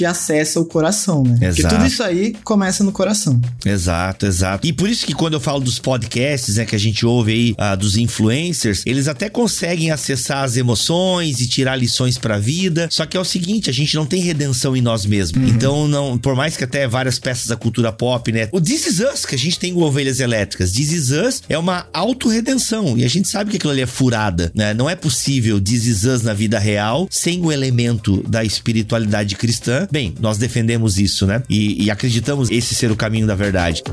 [0.01, 1.37] humildemente acessa o coração, né?
[1.39, 1.75] Porque Exato.
[1.75, 3.39] tudo isso aí começa no coração.
[3.65, 4.67] Exato, exato.
[4.67, 7.55] E por isso que quando eu falo dos podcasts, né, que a gente ouve aí,
[7.57, 12.87] ah, dos influencers, eles até conseguem acessar as emoções e tirar lições pra vida.
[12.91, 15.49] Só que é o seguinte, a gente não tem redenção em nós mesmos.
[15.49, 18.99] Então, não, por mais que até várias peças da cultura pop, né, o This Is
[18.99, 22.97] Us, que a gente tem com Ovelhas Elétricas, This Is Us é uma autorredenção.
[22.97, 24.73] E a gente sabe que aquilo ali é furada, né?
[24.73, 29.80] Não é possível This Is Us na vida real sem o elemento da espiritualidade cristã.
[29.89, 31.43] Bem, nós defendemos isso, né?
[31.49, 33.83] E, e acreditamos esse ser o caminho da verdade.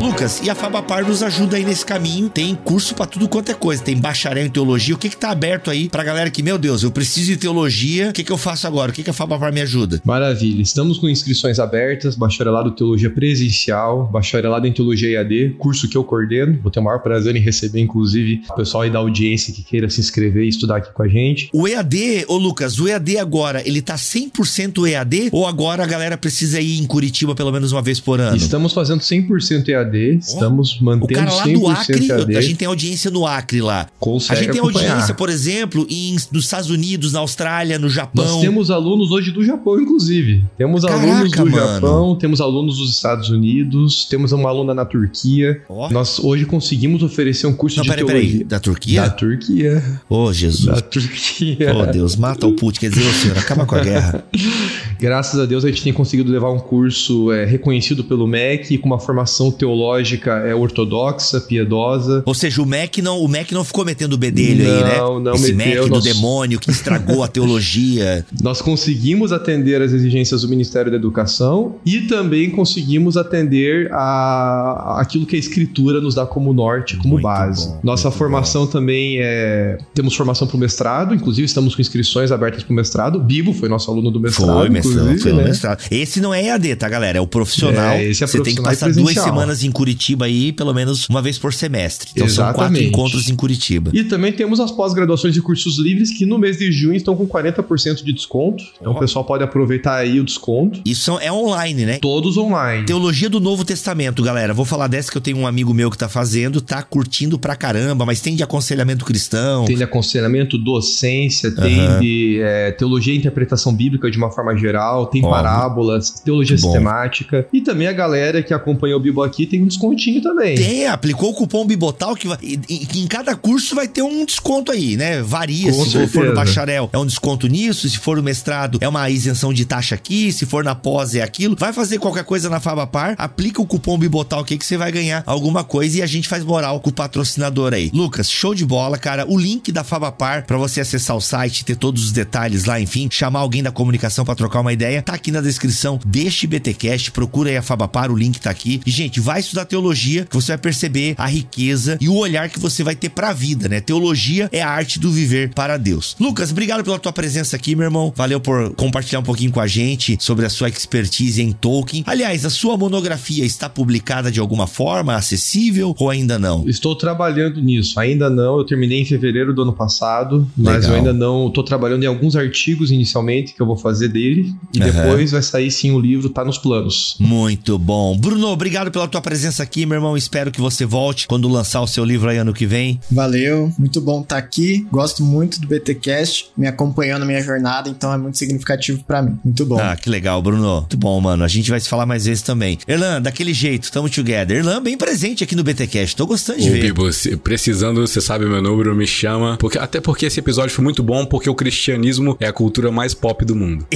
[0.00, 2.30] Lucas, e a Fabapar nos ajuda aí nesse caminho.
[2.30, 3.82] Tem curso pra tudo quanto é coisa.
[3.82, 4.94] Tem bacharel em teologia.
[4.94, 8.08] O que que tá aberto aí pra galera que, meu Deus, eu preciso de teologia.
[8.08, 8.90] O que que eu faço agora?
[8.90, 10.00] O que que a Fabapar me ajuda?
[10.02, 10.62] Maravilha.
[10.62, 16.02] Estamos com inscrições abertas, bacharelado em teologia presencial, bacharelado em teologia EAD, curso que eu
[16.02, 16.58] coordeno.
[16.62, 19.90] Vou ter o maior prazer em receber, inclusive, o pessoal aí da audiência que queira
[19.90, 21.50] se inscrever e estudar aqui com a gente.
[21.52, 26.16] O EAD, ô Lucas, o EAD agora, ele tá 100% EAD ou agora a galera
[26.16, 28.34] precisa ir em Curitiba pelo menos uma vez por ano?
[28.34, 32.36] Estamos fazendo 100% EAD, estamos O mantendo cara lá 100% do Acre, EAD.
[32.36, 33.86] a gente tem audiência no Acre lá.
[33.98, 34.90] Consegue a gente tem acompanhar.
[34.90, 38.24] audiência, por exemplo, em, nos Estados Unidos, na Austrália, no Japão.
[38.24, 40.44] Nós temos alunos hoje do Japão, inclusive.
[40.56, 41.56] Temos Caraca, alunos do mano.
[41.74, 45.62] Japão, temos alunos dos Estados Unidos, temos uma aluna na Turquia.
[45.68, 45.90] Ó.
[45.90, 48.30] Nós hoje conseguimos oferecer um curso Não, de peraí, teologia.
[48.30, 48.44] peraí.
[48.44, 49.02] Da Turquia?
[49.02, 50.00] Da Turquia.
[50.08, 50.66] Ô, Jesus.
[50.66, 51.74] Da Turquia.
[51.76, 52.80] Oh, Deus, mata o Putin.
[52.80, 54.24] Quer dizer, ô senhor, acaba com a guerra.
[55.00, 58.86] Graças a Deus a gente tem conseguido levar um curso é, reconhecido pelo MEC com
[58.86, 62.22] uma formação teológica é, ortodoxa, piedosa.
[62.26, 64.98] Ou seja, o MEC não, o MEC não ficou metendo o bedelho não, aí, né?
[65.22, 66.04] Não, Esse meteu, MEC nós...
[66.04, 68.24] do demônio que estragou a teologia.
[68.42, 75.26] Nós conseguimos atender as exigências do Ministério da Educação e também conseguimos atender a aquilo
[75.26, 77.68] que a Escritura nos dá como norte, como Muito base.
[77.68, 78.72] bom, Nossa formação bom.
[78.72, 79.78] também é.
[79.94, 83.16] Temos formação para o mestrado, inclusive estamos com inscrições abertas para o mestrado.
[83.16, 84.52] O Bibo foi nosso aluno do mestrado.
[84.52, 85.44] Foi, mestrado, foi né?
[85.44, 85.82] mestrado.
[85.90, 87.18] Esse não é EAD, tá, galera?
[87.18, 87.94] É o profissional.
[87.94, 91.22] É, esse é Você tem que passar duas semanas em Curitiba aí, pelo menos uma
[91.22, 92.10] vez por semestre.
[92.12, 92.56] Então Exatamente.
[92.56, 93.90] são quatro encontros em Curitiba.
[93.94, 97.26] E também temos as pós-graduações de cursos livres que no mês de junho estão com
[97.26, 98.62] 40% de desconto.
[98.80, 98.96] Então oh.
[98.96, 100.80] o pessoal pode aproveitar aí o desconto.
[100.84, 101.98] Isso é online, né?
[101.98, 102.84] Todos online.
[102.86, 104.54] Teologia do Novo Testamento, galera.
[104.54, 107.56] Vou falar dessa que eu tenho um amigo meu que tá fazendo, tá curtindo pra
[107.56, 109.64] caramba, mas tem de aconselhamento cristão.
[109.64, 112.00] Tem de aconselhamento, docência, tem uhum.
[112.00, 114.79] de é, teologia e interpretação bíblica de uma forma geral,
[115.10, 115.30] tem oh.
[115.30, 117.46] parábolas, teologia sistemática.
[117.52, 120.56] E também a galera que acompanha o Bibo aqui tem um descontinho também.
[120.56, 124.72] Tem, aplicou o cupom Bibotal que vai, em, em cada curso vai ter um desconto
[124.72, 125.22] aí, né?
[125.22, 125.72] Varia.
[125.72, 126.12] Com se certeza.
[126.12, 127.88] for no bacharel, é um desconto nisso.
[127.88, 130.32] Se for no mestrado, é uma isenção de taxa aqui.
[130.32, 131.56] Se for na pós, é aquilo.
[131.58, 135.22] Vai fazer qualquer coisa na Fabapar, aplica o cupom Bibotal aqui que você vai ganhar
[135.26, 137.90] alguma coisa e a gente faz moral com o patrocinador aí.
[137.92, 139.26] Lucas, show de bola, cara.
[139.28, 143.08] O link da Fabapar para você acessar o site, ter todos os detalhes lá, enfim,
[143.10, 147.10] chamar alguém da comunicação para trocar uma ideia, tá aqui na descrição deste BTcast.
[147.12, 148.80] Procura aí a Fabapar, o link tá aqui.
[148.86, 152.58] E gente, vai estudar teologia que você vai perceber a riqueza e o olhar que
[152.58, 153.80] você vai ter para a vida, né?
[153.80, 156.16] Teologia é a arte do viver para Deus.
[156.18, 158.12] Lucas, obrigado pela tua presença aqui, meu irmão.
[158.14, 162.04] Valeu por compartilhar um pouquinho com a gente sobre a sua expertise em Tolkien.
[162.06, 166.68] Aliás, a sua monografia está publicada de alguma forma, acessível ou ainda não?
[166.68, 167.98] Estou trabalhando nisso.
[167.98, 168.58] Ainda não.
[168.58, 170.74] Eu terminei em fevereiro do ano passado, Legal.
[170.74, 171.48] mas eu ainda não.
[171.48, 174.84] Estou trabalhando em alguns artigos inicialmente que eu vou fazer dele e uhum.
[174.84, 177.16] depois vai sair sim o livro, tá nos planos.
[177.18, 178.16] Muito bom.
[178.16, 180.16] Bruno, obrigado pela tua presença aqui, meu irmão.
[180.16, 183.00] Espero que você volte quando lançar o seu livro aí ano que vem.
[183.10, 184.86] Valeu, muito bom estar tá aqui.
[184.90, 189.38] Gosto muito do BTcast, me acompanhou na minha jornada, então é muito significativo para mim.
[189.44, 189.78] Muito bom.
[189.78, 190.80] Ah, que legal, Bruno.
[190.80, 191.44] Muito bom, mano.
[191.44, 192.78] A gente vai se falar mais vezes também.
[192.86, 194.58] Erlan, daquele jeito, tamo together.
[194.58, 196.16] Erlan, bem presente aqui no BTcast.
[196.16, 196.82] Tô gostando de Ô, ver.
[196.82, 197.04] Bibo,
[197.42, 199.56] precisando, você sabe meu número, me chama.
[199.58, 203.14] Porque, até porque esse episódio foi muito bom, porque o cristianismo é a cultura mais
[203.14, 203.86] pop do mundo.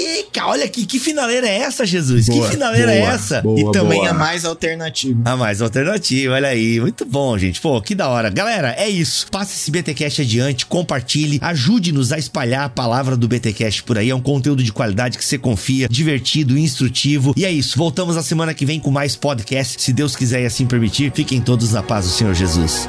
[0.00, 2.26] Eita, olha aqui, que finaleira é essa, Jesus?
[2.26, 3.42] Boa, que finaleira é boa, é essa?
[3.42, 4.10] Boa, e também boa.
[4.10, 5.20] a mais alternativa.
[5.24, 6.80] A mais alternativa, olha aí.
[6.80, 7.60] Muito bom, gente.
[7.60, 8.30] Pô, que da hora.
[8.30, 9.26] Galera, é isso.
[9.30, 14.10] Passe esse BTcast adiante, compartilhe, ajude-nos a espalhar a palavra do BTcast por aí.
[14.10, 17.34] É um conteúdo de qualidade que você confia, divertido, instrutivo.
[17.36, 17.76] E é isso.
[17.76, 21.12] Voltamos a semana que vem com mais podcast, se Deus quiser e assim permitir.
[21.14, 22.88] Fiquem todos na paz do Senhor Jesus.